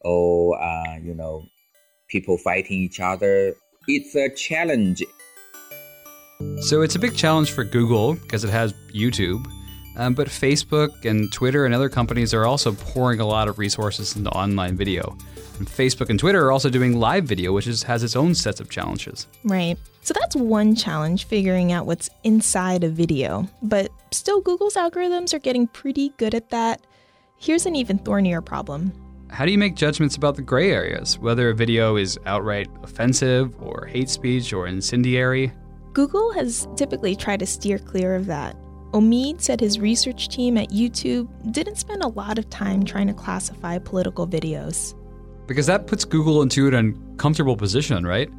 or 0.00 0.60
uh, 0.60 0.96
you 0.96 1.14
know 1.14 1.44
people 2.08 2.36
fighting 2.36 2.78
each 2.78 3.00
other. 3.00 3.54
It's 3.86 4.14
a 4.14 4.28
challenge. 4.28 5.02
So 6.60 6.82
it's 6.82 6.94
a 6.94 6.98
big 6.98 7.16
challenge 7.16 7.50
for 7.50 7.64
google 7.64 8.14
because 8.14 8.44
it 8.44 8.50
has 8.50 8.72
youtube 8.94 9.44
um, 9.96 10.14
but 10.14 10.28
facebook 10.28 11.04
and 11.04 11.32
twitter 11.32 11.66
and 11.66 11.74
other 11.74 11.88
companies 11.88 12.32
are 12.32 12.46
also 12.46 12.72
pouring 12.72 13.18
a 13.18 13.26
lot 13.26 13.48
of 13.48 13.58
resources 13.58 14.14
into 14.14 14.30
online 14.30 14.76
video. 14.76 15.16
And 15.58 15.66
facebook 15.66 16.10
and 16.10 16.18
twitter 16.18 16.46
are 16.46 16.52
also 16.52 16.70
doing 16.70 17.00
live 17.00 17.24
video 17.24 17.52
which 17.52 17.66
is, 17.66 17.82
has 17.82 18.04
its 18.04 18.14
own 18.14 18.36
sets 18.36 18.60
of 18.60 18.70
challenges. 18.70 19.26
Right 19.42 19.76
so 20.08 20.14
that's 20.18 20.36
one 20.36 20.74
challenge, 20.74 21.26
figuring 21.26 21.70
out 21.70 21.84
what's 21.84 22.08
inside 22.24 22.82
a 22.82 22.88
video. 22.88 23.46
But 23.60 23.90
still, 24.10 24.40
Google's 24.40 24.72
algorithms 24.72 25.34
are 25.34 25.38
getting 25.38 25.66
pretty 25.66 26.14
good 26.16 26.34
at 26.34 26.48
that. 26.48 26.80
Here's 27.36 27.66
an 27.66 27.76
even 27.76 27.98
thornier 27.98 28.40
problem. 28.40 28.90
How 29.28 29.44
do 29.44 29.52
you 29.52 29.58
make 29.58 29.76
judgments 29.76 30.16
about 30.16 30.36
the 30.36 30.40
gray 30.40 30.72
areas, 30.72 31.18
whether 31.18 31.50
a 31.50 31.54
video 31.54 31.96
is 31.96 32.18
outright 32.24 32.68
offensive 32.82 33.54
or 33.60 33.84
hate 33.84 34.08
speech 34.08 34.54
or 34.54 34.66
incendiary? 34.66 35.52
Google 35.92 36.32
has 36.32 36.66
typically 36.74 37.14
tried 37.14 37.40
to 37.40 37.46
steer 37.46 37.78
clear 37.78 38.14
of 38.14 38.24
that. 38.28 38.56
Omid 38.92 39.42
said 39.42 39.60
his 39.60 39.78
research 39.78 40.30
team 40.30 40.56
at 40.56 40.70
YouTube 40.70 41.28
didn't 41.52 41.76
spend 41.76 42.02
a 42.02 42.08
lot 42.08 42.38
of 42.38 42.48
time 42.48 42.82
trying 42.82 43.08
to 43.08 43.12
classify 43.12 43.76
political 43.76 44.26
videos. 44.26 44.94
Because 45.46 45.66
that 45.66 45.86
puts 45.86 46.06
Google 46.06 46.40
into 46.40 46.66
an 46.66 46.72
uncomfortable 46.72 47.58
position, 47.58 48.06
right? 48.06 48.30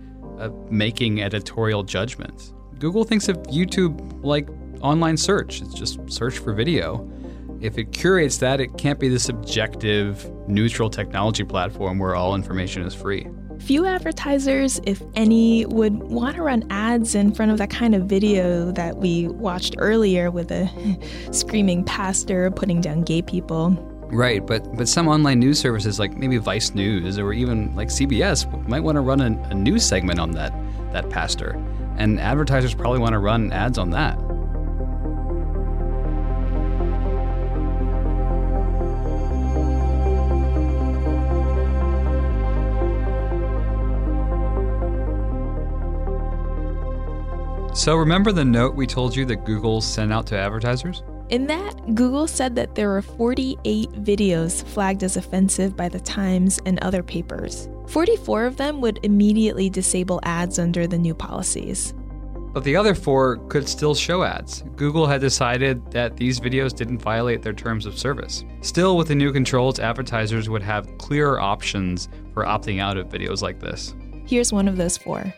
Making 0.70 1.22
editorial 1.22 1.84
judgments. 1.84 2.54
Google 2.80 3.04
thinks 3.04 3.28
of 3.28 3.38
YouTube 3.44 4.24
like 4.24 4.48
online 4.82 5.18
search, 5.18 5.62
it's 5.62 5.74
just 5.74 6.00
search 6.10 6.38
for 6.38 6.54
video. 6.54 7.10
If 7.62 7.78
it 7.78 7.92
curates 7.92 8.38
that, 8.38 8.62
it 8.62 8.78
can't 8.78 9.00
be 9.00 9.10
the 9.10 9.20
subjective, 9.20 10.26
neutral 10.48 10.90
technology 10.90 11.44
platform 11.44 12.00
where 12.00 12.16
all 12.16 12.36
information 12.36 12.84
is 12.84 12.96
free. 12.96 13.28
Few 13.60 13.86
advertisers, 13.86 14.80
if 14.86 15.02
any, 15.16 15.66
would 15.66 15.96
want 16.04 16.38
to 16.38 16.44
run 16.44 16.66
ads 16.70 17.14
in 17.16 17.34
front 17.34 17.52
of 17.52 17.58
that 17.58 17.70
kind 17.70 17.94
of 17.94 18.04
video 18.04 18.72
that 18.72 18.98
we 18.98 19.28
watched 19.28 19.76
earlier 19.78 20.32
with 20.32 20.50
a 20.52 20.70
screaming 21.32 21.84
pastor 21.84 22.50
putting 22.52 22.80
down 22.80 23.02
gay 23.02 23.22
people. 23.22 23.89
Right, 24.12 24.46
but 24.46 24.76
but 24.76 24.88
some 24.88 25.08
online 25.08 25.40
news 25.40 25.60
services 25.60 26.00
like 26.00 26.18
maybe 26.18 26.38
Vice 26.38 26.74
News 26.74 27.20
or 27.20 27.32
even 27.32 27.76
like 27.76 27.90
CBS 27.90 28.68
might 28.68 28.80
want 28.80 28.96
to 28.96 29.02
run 29.02 29.22
a, 29.22 29.50
a 29.50 29.54
news 29.54 29.86
segment 29.86 30.20
on 30.20 30.32
that 30.32 30.52
that 30.92 31.10
pastor, 31.12 31.52
and 31.98 32.20
advertisers 32.20 32.74
probably 32.74 33.00
want 33.00 33.14
to 33.14 33.20
run 33.20 33.52
ads 33.52 33.78
on 33.78 33.92
that. 33.92 34.18
So 47.76 47.96
remember 47.96 48.32
the 48.32 48.44
note 48.44 48.76
we 48.76 48.88
told 48.88 49.16
you 49.16 49.24
that 49.26 49.46
Google 49.46 49.82
sent 49.82 50.12
out 50.12 50.26
to 50.28 50.38
advertisers? 50.38 51.04
In 51.30 51.46
that, 51.46 51.94
Google 51.94 52.26
said 52.26 52.56
that 52.56 52.74
there 52.74 52.90
were 52.90 53.04
48 53.04 53.92
videos 54.04 54.66
flagged 54.66 55.04
as 55.04 55.16
offensive 55.16 55.78
by 55.78 55.88
the 55.88 56.00
Times 56.00 56.60
and 56.66 56.80
other 56.80 57.04
papers. 57.04 57.70
44 57.88 58.46
of 58.46 58.58
them 58.58 58.82
would 58.82 59.00
immediately 59.04 59.70
disable 59.70 60.20
ads 60.24 60.58
under 60.58 60.88
the 60.88 60.98
new 60.98 61.14
policies. 61.14 61.94
But 62.52 62.64
the 62.64 62.76
other 62.76 62.96
four 62.96 63.38
could 63.48 63.70
still 63.70 63.94
show 63.94 64.24
ads. 64.24 64.64
Google 64.76 65.06
had 65.06 65.22
decided 65.22 65.92
that 65.92 66.18
these 66.18 66.40
videos 66.40 66.76
didn't 66.76 66.98
violate 66.98 67.44
their 67.44 67.54
terms 67.54 67.86
of 67.86 67.96
service. 67.96 68.44
Still, 68.62 68.98
with 68.98 69.08
the 69.08 69.16
new 69.16 69.32
controls, 69.32 69.80
advertisers 69.80 70.50
would 70.50 70.64
have 70.64 70.98
clearer 70.98 71.40
options 71.40 72.10
for 72.34 72.44
opting 72.44 72.82
out 72.82 72.98
of 72.98 73.08
videos 73.08 73.44
like 73.44 73.60
this. 73.60 73.94
Here's 74.26 74.52
one 74.52 74.68
of 74.68 74.78
those 74.78 74.98
four. 74.98 75.32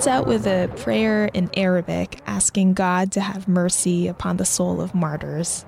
Starts 0.00 0.18
out 0.18 0.26
with 0.26 0.46
a 0.46 0.66
prayer 0.76 1.26
in 1.34 1.50
Arabic 1.58 2.22
asking 2.26 2.72
God 2.72 3.12
to 3.12 3.20
have 3.20 3.46
mercy 3.46 4.08
upon 4.08 4.38
the 4.38 4.46
soul 4.46 4.80
of 4.80 4.94
martyrs. 4.94 5.66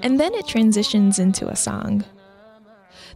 And 0.00 0.18
then 0.18 0.34
it 0.34 0.48
transitions 0.48 1.20
into 1.20 1.46
a 1.46 1.54
song. 1.54 2.04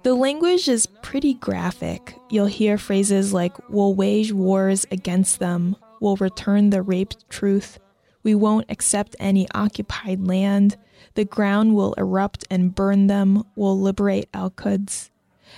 The 0.05 0.15
language 0.15 0.69
is 0.69 0.87
pretty 0.87 1.35
graphic. 1.35 2.15
You'll 2.31 2.47
hear 2.47 2.79
phrases 2.79 3.33
like, 3.33 3.57
We'll 3.69 3.97
wage 3.97 4.33
wars 4.33 4.87
against 4.93 5.41
them, 5.41 5.75
we'll 5.99 6.15
return 6.15 6.71
the 6.71 6.81
raped 6.81 7.29
truth, 7.29 7.81
we 8.23 8.37
won't 8.37 8.71
accept 8.71 9.17
any 9.19 9.49
occupied 9.53 10.29
land, 10.29 10.77
the 11.15 11.25
ground 11.25 11.75
will 11.75 11.93
erupt 11.95 12.45
and 12.49 12.73
burn 12.73 13.09
them, 13.09 13.43
we'll 13.57 13.81
liberate 13.81 14.29
Al 14.33 14.51
Quds. 14.53 15.11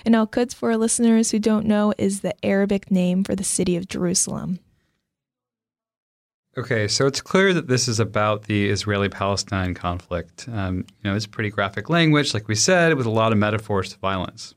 And 0.03 0.15
Al 0.15 0.25
Quds, 0.25 0.55
for 0.55 0.71
our 0.71 0.77
listeners 0.77 1.29
who 1.29 1.37
don't 1.37 1.67
know, 1.67 1.93
is 1.99 2.21
the 2.21 2.33
Arabic 2.43 2.89
name 2.89 3.23
for 3.23 3.35
the 3.35 3.43
city 3.43 3.75
of 3.75 3.87
Jerusalem. 3.87 4.57
Okay, 6.59 6.89
so 6.89 7.07
it's 7.07 7.21
clear 7.21 7.53
that 7.53 7.69
this 7.69 7.87
is 7.87 8.01
about 8.01 8.43
the 8.43 8.69
Israeli-Palestine 8.69 9.73
conflict. 9.75 10.45
Um, 10.51 10.79
you 10.79 11.09
know, 11.09 11.15
it's 11.15 11.25
pretty 11.25 11.49
graphic 11.49 11.89
language, 11.89 12.33
like 12.33 12.49
we 12.49 12.55
said, 12.55 12.95
with 12.95 13.05
a 13.05 13.09
lot 13.09 13.31
of 13.31 13.37
metaphors 13.37 13.93
to 13.93 13.97
violence. 13.99 14.55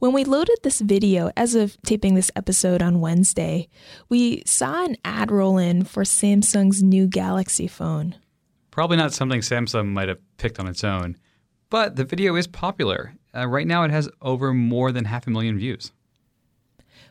When 0.00 0.12
we 0.12 0.24
loaded 0.24 0.56
this 0.64 0.80
video, 0.80 1.30
as 1.36 1.54
of 1.54 1.80
taping 1.82 2.16
this 2.16 2.32
episode 2.34 2.82
on 2.82 3.00
Wednesday, 3.00 3.68
we 4.08 4.42
saw 4.44 4.84
an 4.84 4.96
ad 5.04 5.30
roll 5.30 5.56
in 5.56 5.84
for 5.84 6.02
Samsung's 6.02 6.82
new 6.82 7.06
Galaxy 7.06 7.68
phone. 7.68 8.16
Probably 8.72 8.96
not 8.96 9.12
something 9.12 9.40
Samsung 9.40 9.90
might 9.90 10.08
have 10.08 10.18
picked 10.36 10.58
on 10.58 10.66
its 10.66 10.82
own, 10.82 11.16
but 11.68 11.94
the 11.94 12.04
video 12.04 12.34
is 12.34 12.48
popular. 12.48 13.14
Uh, 13.32 13.46
right 13.46 13.68
now, 13.68 13.84
it 13.84 13.92
has 13.92 14.08
over 14.20 14.52
more 14.52 14.90
than 14.90 15.04
half 15.04 15.28
a 15.28 15.30
million 15.30 15.58
views. 15.58 15.92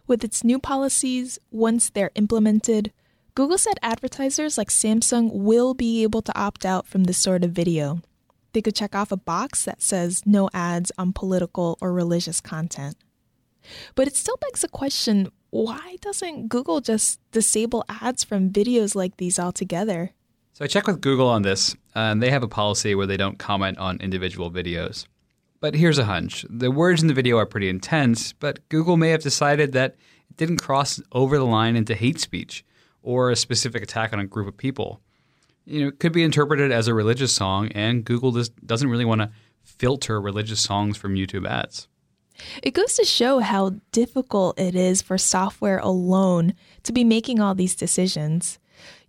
With 0.08 0.25
its 0.25 0.43
new 0.43 0.60
policies, 0.60 1.39
once 1.51 1.89
they're 1.89 2.12
implemented, 2.15 2.91
Google 3.39 3.58
said 3.58 3.80
advertisers 3.82 4.58
like 4.58 4.67
Samsung 4.67 5.32
will 5.32 5.73
be 5.73 6.04
able 6.04 6.21
to 6.23 6.38
opt 6.38 6.65
out 6.65 6.86
from 6.86 7.06
this 7.06 7.17
sort 7.17 7.45
of 7.45 7.52
video. 7.52 8.02
They 8.52 8.62
could 8.62 8.75
check 8.75 8.93
off 8.93 9.13
a 9.13 9.15
box 9.15 9.63
that 9.63 9.82
says 9.82 10.23
no 10.25 10.49
ads 10.54 10.91
on 10.97 11.13
political 11.13 11.78
or 11.80 11.93
religious 11.93 12.41
content. 12.41 12.97
But 13.95 14.10
it 14.10 14.17
still 14.17 14.36
begs 14.41 14.60
the 14.60 14.67
question 14.67 15.30
why 15.52 15.95
doesn't 16.02 16.49
Google 16.49 16.82
just 16.82 17.21
disable 17.32 17.86
ads 17.88 18.25
from 18.25 18.49
videos 18.49 18.93
like 18.93 19.15
these 19.15 19.39
altogether? 19.39 20.12
So 20.52 20.65
I 20.65 20.67
checked 20.67 20.88
with 20.88 20.99
Google 20.99 21.30
on 21.30 21.43
this, 21.43 21.78
and 21.95 22.21
they 22.21 22.32
have 22.32 22.43
a 22.43 22.47
policy 22.49 22.93
where 22.93 23.08
they 23.08 23.15
don't 23.15 23.39
comment 23.39 23.78
on 23.78 24.02
individual 24.02 24.52
videos. 24.52 25.06
But 25.62 25.75
here's 25.75 25.97
a 25.97 26.04
hunch 26.04 26.45
the 26.49 26.71
words 26.71 27.02
in 27.02 27.08
the 27.08 27.13
video 27.13 27.38
are 27.38 27.45
pretty 27.45 27.69
intense, 27.69 28.34
but 28.34 28.67
Google 28.67 28.97
may 28.97 29.12
have 29.12 29.23
decided 29.23 29.71
that 29.71 29.95
it 30.30 30.36
didn't 30.36 30.58
cross 30.58 31.02
over 31.13 31.38
the 31.38 31.45
line 31.45 31.78
into 31.78 31.95
hate 31.95 32.19
speech 32.19 32.65
or 33.01 33.31
a 33.31 33.35
specific 33.35 33.83
attack 33.83 34.13
on 34.13 34.19
a 34.19 34.25
group 34.25 34.47
of 34.47 34.57
people. 34.57 35.01
You 35.65 35.81
know, 35.81 35.88
it 35.89 35.99
could 35.99 36.13
be 36.13 36.23
interpreted 36.23 36.71
as 36.71 36.88
a 36.88 36.93
religious 36.93 37.31
song, 37.31 37.69
and 37.73 38.03
Google 38.03 38.31
just 38.31 38.65
doesn't 38.65 38.89
really 38.89 39.05
want 39.05 39.21
to 39.21 39.31
filter 39.63 40.19
religious 40.19 40.59
songs 40.62 40.97
from 40.97 41.15
YouTube 41.15 41.47
ads. 41.47 41.88
It 42.63 42.71
goes 42.71 42.95
to 42.95 43.05
show 43.05 43.39
how 43.39 43.75
difficult 43.91 44.59
it 44.59 44.75
is 44.75 45.01
for 45.01 45.17
software 45.17 45.79
alone 45.79 46.53
to 46.83 46.93
be 46.93 47.03
making 47.03 47.39
all 47.39 47.53
these 47.53 47.75
decisions. 47.75 48.59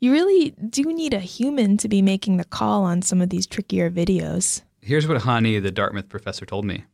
You 0.01 0.13
really 0.13 0.51
do 0.69 0.83
need 0.85 1.15
a 1.15 1.21
human 1.21 1.77
to 1.79 1.89
be 1.89 2.03
making 2.03 2.37
the 2.37 2.45
call 2.45 2.83
on 2.83 3.03
some 3.03 3.21
of 3.21 3.31
these 3.31 3.47
trickier 3.47 3.91
videos. 3.91 4.63
Here's 4.81 5.07
what 5.07 5.23
Hani, 5.23 5.63
the 5.63 5.71
Dartmouth 5.71 6.09
professor, 6.09 6.45
told 6.45 6.65
me. 6.65 6.85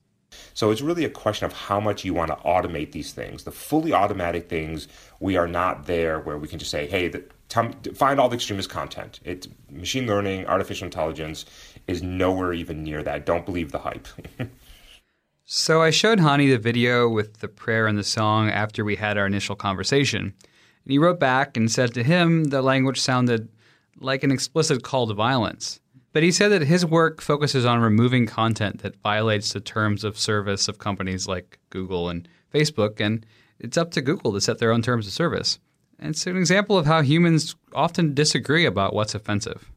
So 0.54 0.70
it's 0.70 0.80
really 0.80 1.04
a 1.04 1.10
question 1.10 1.46
of 1.46 1.52
how 1.52 1.80
much 1.80 2.04
you 2.04 2.14
want 2.14 2.30
to 2.30 2.36
automate 2.36 2.92
these 2.92 3.12
things. 3.12 3.44
The 3.44 3.52
fully 3.52 3.92
automatic 3.92 4.48
things, 4.48 4.88
we 5.20 5.36
are 5.36 5.48
not 5.48 5.86
there 5.86 6.20
where 6.20 6.38
we 6.38 6.48
can 6.48 6.58
just 6.58 6.70
say, 6.70 6.86
hey, 6.86 7.08
the, 7.08 7.24
find 7.94 8.18
all 8.18 8.28
the 8.28 8.36
extremist 8.36 8.70
content. 8.70 9.20
It's 9.24 9.48
machine 9.70 10.06
learning, 10.06 10.46
artificial 10.46 10.86
intelligence 10.86 11.44
is 11.86 12.02
nowhere 12.02 12.52
even 12.52 12.82
near 12.82 13.02
that. 13.02 13.26
Don't 13.26 13.46
believe 13.46 13.72
the 13.72 13.78
hype. 13.78 14.08
so 15.44 15.82
I 15.82 15.90
showed 15.90 16.18
Hani 16.18 16.50
the 16.50 16.58
video 16.58 17.08
with 17.08 17.38
the 17.38 17.48
prayer 17.48 17.86
and 17.86 17.98
the 17.98 18.04
song 18.04 18.50
after 18.50 18.84
we 18.84 18.96
had 18.96 19.16
our 19.16 19.26
initial 19.26 19.56
conversation. 19.56 20.34
And 20.86 20.92
he 20.92 20.98
wrote 20.98 21.20
back 21.20 21.56
and 21.56 21.70
said 21.70 21.94
to 21.94 22.02
him 22.02 22.44
the 22.44 22.62
language 22.62 23.00
sounded 23.00 23.48
like 23.98 24.22
an 24.22 24.30
explicit 24.30 24.82
call 24.82 25.06
to 25.06 25.14
violence. 25.14 25.80
But 26.16 26.22
he 26.22 26.32
said 26.32 26.48
that 26.48 26.62
his 26.62 26.86
work 26.86 27.20
focuses 27.20 27.66
on 27.66 27.80
removing 27.80 28.24
content 28.24 28.78
that 28.78 28.96
violates 29.02 29.52
the 29.52 29.60
terms 29.60 30.02
of 30.02 30.18
service 30.18 30.66
of 30.66 30.78
companies 30.78 31.28
like 31.28 31.58
Google 31.68 32.08
and 32.08 32.26
Facebook, 32.54 33.00
and 33.00 33.26
it's 33.58 33.76
up 33.76 33.90
to 33.90 34.00
Google 34.00 34.32
to 34.32 34.40
set 34.40 34.56
their 34.56 34.72
own 34.72 34.80
terms 34.80 35.06
of 35.06 35.12
service. 35.12 35.58
It's 35.98 36.26
an 36.26 36.38
example 36.38 36.78
of 36.78 36.86
how 36.86 37.02
humans 37.02 37.54
often 37.74 38.14
disagree 38.14 38.64
about 38.64 38.94
what's 38.94 39.14
offensive. 39.14 39.70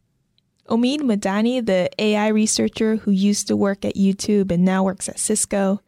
Omid 0.69 1.01
Madani, 1.01 1.65
the 1.65 1.89
AI 1.99 2.29
researcher 2.29 2.95
who 2.95 3.11
used 3.11 3.49
to 3.49 3.57
work 3.57 3.83
at 3.83 3.97
YouTube 3.97 4.49
and 4.49 4.63
now 4.63 4.81
works 4.81 5.09
at 5.09 5.19
Cisco, 5.19 5.81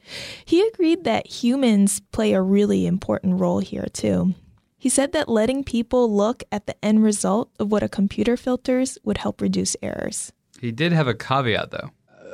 he 0.43 0.67
agreed 0.67 1.05
that 1.05 1.27
humans 1.27 2.01
play 2.11 2.33
a 2.33 2.41
really 2.41 2.85
important 2.85 3.39
role 3.39 3.59
here 3.59 3.87
too. 3.93 4.35
He 4.77 4.89
said 4.89 5.13
that 5.13 5.29
letting 5.29 5.63
people 5.63 6.13
look 6.13 6.43
at 6.51 6.65
the 6.65 6.75
end 6.83 7.05
result 7.05 7.51
of 7.57 7.71
what 7.71 7.83
a 7.83 7.87
computer 7.87 8.35
filters 8.35 8.97
would 9.05 9.19
help 9.19 9.39
reduce 9.39 9.77
errors. 9.81 10.33
He 10.61 10.71
did 10.71 10.91
have 10.91 11.07
a 11.07 11.15
caveat, 11.15 11.71
though. 11.71 11.89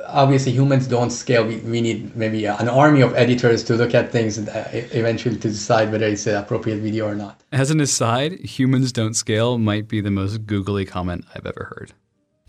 Obviously, 0.06 0.52
humans 0.52 0.86
don't 0.86 1.08
scale. 1.08 1.46
We, 1.46 1.56
we 1.56 1.80
need 1.80 2.14
maybe 2.14 2.44
an 2.44 2.68
army 2.68 3.00
of 3.00 3.14
editors 3.14 3.64
to 3.64 3.74
look 3.74 3.94
at 3.94 4.12
things 4.12 4.36
and 4.36 4.50
uh, 4.50 4.64
eventually 4.70 5.36
to 5.36 5.48
decide 5.48 5.90
whether 5.90 6.06
it's 6.06 6.26
an 6.26 6.36
appropriate 6.36 6.80
video 6.80 7.06
or 7.06 7.14
not. 7.14 7.40
As 7.52 7.70
an 7.70 7.80
aside, 7.80 8.32
humans 8.40 8.92
don't 8.92 9.14
scale 9.14 9.56
might 9.56 9.88
be 9.88 10.02
the 10.02 10.10
most 10.10 10.44
googly 10.44 10.84
comment 10.84 11.24
I've 11.34 11.46
ever 11.46 11.74
heard. 11.74 11.94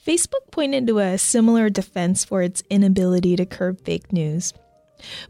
Facebook 0.05 0.51
pointed 0.51 0.85
to 0.87 0.99
a 0.99 1.17
similar 1.17 1.69
defense 1.69 2.25
for 2.25 2.41
its 2.41 2.61
inability 2.69 3.37
to 3.37 3.45
curb 3.45 3.79
fake 3.85 4.11
news. 4.11 4.53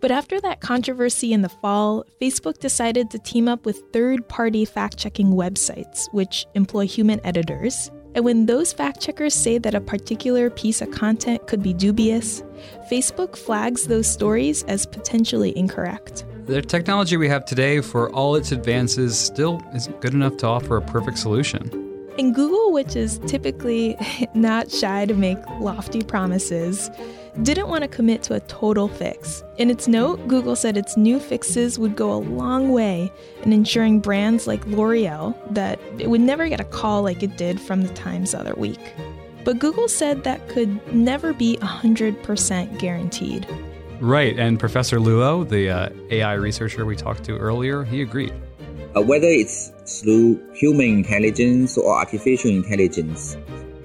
But 0.02 0.10
after 0.10 0.42
that 0.42 0.62
controversy 0.62 1.32
in 1.32 1.44
the 1.44 1.50
fall, 1.50 2.06
Facebook 2.20 2.58
decided 2.58 3.12
to 3.12 3.20
team 3.20 3.48
up 3.48 3.68
with 3.68 3.84
third 3.94 4.28
party 4.28 4.66
fact 4.66 4.98
checking 4.98 5.34
websites, 5.34 6.12
which 6.12 6.48
employ 6.56 6.88
human 6.88 7.24
editors, 7.24 7.92
and 8.16 8.26
when 8.26 8.46
those 8.48 8.74
fact 8.74 9.00
checkers 9.00 9.34
say 9.34 9.58
that 9.60 9.76
a 9.76 9.82
particular 9.82 10.50
piece 10.50 10.82
of 10.82 10.92
content 10.92 11.48
could 11.48 11.62
be 11.62 11.74
dubious, 11.74 12.44
Facebook 12.92 13.36
flags 13.36 13.88
those 13.88 14.08
stories 14.08 14.64
as 14.64 14.86
potentially 14.86 15.56
incorrect. 15.58 16.26
The 16.46 16.62
technology 16.62 17.16
we 17.16 17.30
have 17.30 17.46
today, 17.46 17.82
for 17.82 18.10
all 18.12 18.36
its 18.36 18.52
advances, 18.52 19.18
still 19.18 19.62
isn't 19.76 20.02
good 20.02 20.16
enough 20.16 20.38
to 20.38 20.48
offer 20.48 20.78
a 20.78 20.82
perfect 20.82 21.20
solution. 21.20 21.70
And 22.18 22.34
Google, 22.34 22.72
which 22.72 22.96
is 22.96 23.20
typically 23.28 23.96
not 24.34 24.72
shy 24.72 25.06
to 25.06 25.14
make 25.14 25.38
lofty 25.60 26.02
promises, 26.02 26.90
didn't 27.44 27.68
want 27.68 27.84
to 27.84 27.88
commit 27.88 28.24
to 28.24 28.36
a 28.36 28.40
total 28.42 28.88
fix. 28.88 29.44
In 29.58 29.70
its 29.70 29.88
note, 29.88 30.28
Google 30.28 30.56
said 30.56 30.78
its 30.78 30.98
new 30.98 31.20
fixes 31.20 31.80
would 31.80 31.96
go 31.96 32.12
a 32.12 32.18
long 32.18 32.72
way 32.72 33.12
in 33.44 33.54
ensuring 33.54 34.00
brands 34.00 34.48
like 34.48 34.66
L'Oreal 34.66 35.36
that 35.54 35.80
it 35.98 36.10
would 36.10 36.22
never 36.22 36.48
get 36.48 36.60
a 36.60 36.66
call 36.66 37.04
like 37.04 37.24
it 37.24 37.38
did 37.38 37.60
from 37.60 37.82
the 37.82 37.94
Times 37.94 38.32
the 38.32 38.40
other 38.40 38.54
week. 38.56 38.94
But 39.44 39.60
Google 39.60 39.88
said 39.88 40.24
that 40.24 40.48
could 40.50 40.94
never 40.94 41.34
be 41.34 41.58
100% 41.58 42.80
guaranteed. 42.80 43.48
Right, 44.00 44.38
and 44.40 44.60
Professor 44.60 44.98
Luo, 44.98 45.48
the 45.48 45.70
uh, 45.70 45.90
AI 46.12 46.34
researcher 46.34 46.86
we 46.86 46.96
talked 46.96 47.24
to 47.26 47.38
earlier, 47.38 47.84
he 47.84 48.02
agreed. 48.02 48.34
Uh, 48.96 49.02
whether 49.02 49.28
it's 49.28 49.72
through 49.86 50.40
human 50.54 50.88
intelligence 50.88 51.78
or 51.78 51.94
artificial 51.94 52.50
intelligence, 52.50 53.38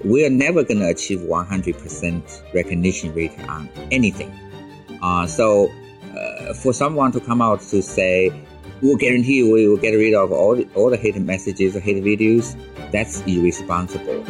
we 0.05 0.23
are 0.23 0.29
never 0.29 0.63
going 0.63 0.79
to 0.79 0.87
achieve 0.87 1.19
100% 1.19 2.53
recognition 2.53 3.13
rate 3.13 3.37
on 3.49 3.67
anything. 3.91 4.31
Uh, 5.01 5.25
so, 5.25 5.71
uh, 6.15 6.53
for 6.53 6.73
someone 6.73 7.11
to 7.11 7.19
come 7.19 7.41
out 7.41 7.59
to 7.59 7.81
say, 7.81 8.31
we'll 8.81 8.97
guarantee 8.97 9.41
we 9.43 9.67
will 9.67 9.77
get 9.77 9.91
rid 9.91 10.13
of 10.13 10.31
all 10.31 10.55
the, 10.55 10.67
all 10.75 10.91
the 10.91 10.97
hate 10.97 11.15
messages 11.17 11.75
or 11.75 11.79
hate 11.79 12.03
videos, 12.03 12.55
that's 12.91 13.21
irresponsible. 13.21 14.23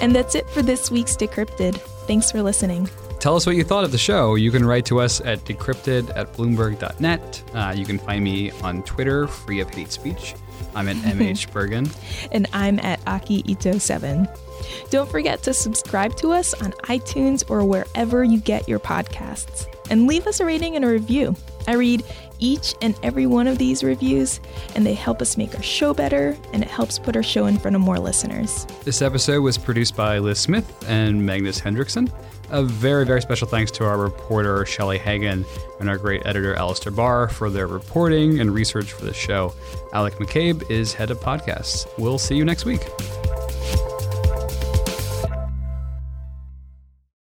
And 0.00 0.14
that's 0.14 0.36
it 0.36 0.48
for 0.50 0.62
this 0.62 0.92
week's 0.92 1.16
Decrypted. 1.16 1.78
Thanks 2.06 2.30
for 2.30 2.40
listening. 2.40 2.88
Tell 3.26 3.34
us 3.34 3.44
what 3.44 3.56
you 3.56 3.64
thought 3.64 3.82
of 3.82 3.90
the 3.90 3.98
show. 3.98 4.36
You 4.36 4.52
can 4.52 4.64
write 4.64 4.86
to 4.86 5.00
us 5.00 5.20
at 5.20 5.44
decrypted 5.44 6.16
at 6.16 6.32
bloomberg.net. 6.34 7.42
Uh, 7.52 7.74
you 7.76 7.84
can 7.84 7.98
find 7.98 8.22
me 8.22 8.52
on 8.62 8.84
Twitter, 8.84 9.26
free 9.26 9.58
of 9.58 9.68
hate 9.74 9.90
speech. 9.90 10.36
I'm 10.76 10.88
at 10.88 10.94
MH 10.98 11.50
Bergen. 11.50 11.90
and 12.30 12.46
I'm 12.52 12.78
at 12.78 13.00
Aki 13.08 13.42
Ito7. 13.42 14.32
Don't 14.90 15.10
forget 15.10 15.42
to 15.42 15.52
subscribe 15.52 16.14
to 16.18 16.30
us 16.30 16.54
on 16.62 16.70
iTunes 16.84 17.42
or 17.50 17.64
wherever 17.64 18.22
you 18.22 18.38
get 18.38 18.68
your 18.68 18.78
podcasts. 18.78 19.66
And 19.90 20.06
leave 20.06 20.28
us 20.28 20.38
a 20.38 20.46
rating 20.46 20.76
and 20.76 20.84
a 20.84 20.88
review. 20.88 21.34
I 21.66 21.74
read 21.74 22.04
each 22.38 22.76
and 22.80 22.96
every 23.02 23.26
one 23.26 23.48
of 23.48 23.58
these 23.58 23.82
reviews, 23.82 24.38
and 24.76 24.86
they 24.86 24.94
help 24.94 25.20
us 25.20 25.36
make 25.36 25.52
our 25.56 25.62
show 25.64 25.92
better, 25.92 26.36
and 26.52 26.62
it 26.62 26.68
helps 26.68 27.00
put 27.00 27.16
our 27.16 27.24
show 27.24 27.46
in 27.46 27.58
front 27.58 27.74
of 27.74 27.82
more 27.82 27.98
listeners. 27.98 28.68
This 28.84 29.02
episode 29.02 29.40
was 29.40 29.58
produced 29.58 29.96
by 29.96 30.18
Liz 30.20 30.38
Smith 30.38 30.84
and 30.88 31.26
Magnus 31.26 31.58
Henriksson. 31.58 32.08
A 32.50 32.62
very, 32.62 33.04
very 33.04 33.20
special 33.20 33.48
thanks 33.48 33.70
to 33.72 33.84
our 33.84 33.98
reporter, 33.98 34.64
Shelly 34.64 34.98
Hagan, 34.98 35.44
and 35.80 35.88
our 35.88 35.98
great 35.98 36.24
editor, 36.24 36.54
Alistair 36.54 36.92
Barr, 36.92 37.28
for 37.28 37.50
their 37.50 37.66
reporting 37.66 38.40
and 38.40 38.54
research 38.54 38.92
for 38.92 39.04
this 39.04 39.16
show. 39.16 39.52
Alec 39.92 40.14
McCabe 40.14 40.70
is 40.70 40.94
head 40.94 41.10
of 41.10 41.18
podcasts. 41.18 41.86
We'll 41.98 42.18
see 42.18 42.36
you 42.36 42.44
next 42.44 42.64
week. 42.64 42.82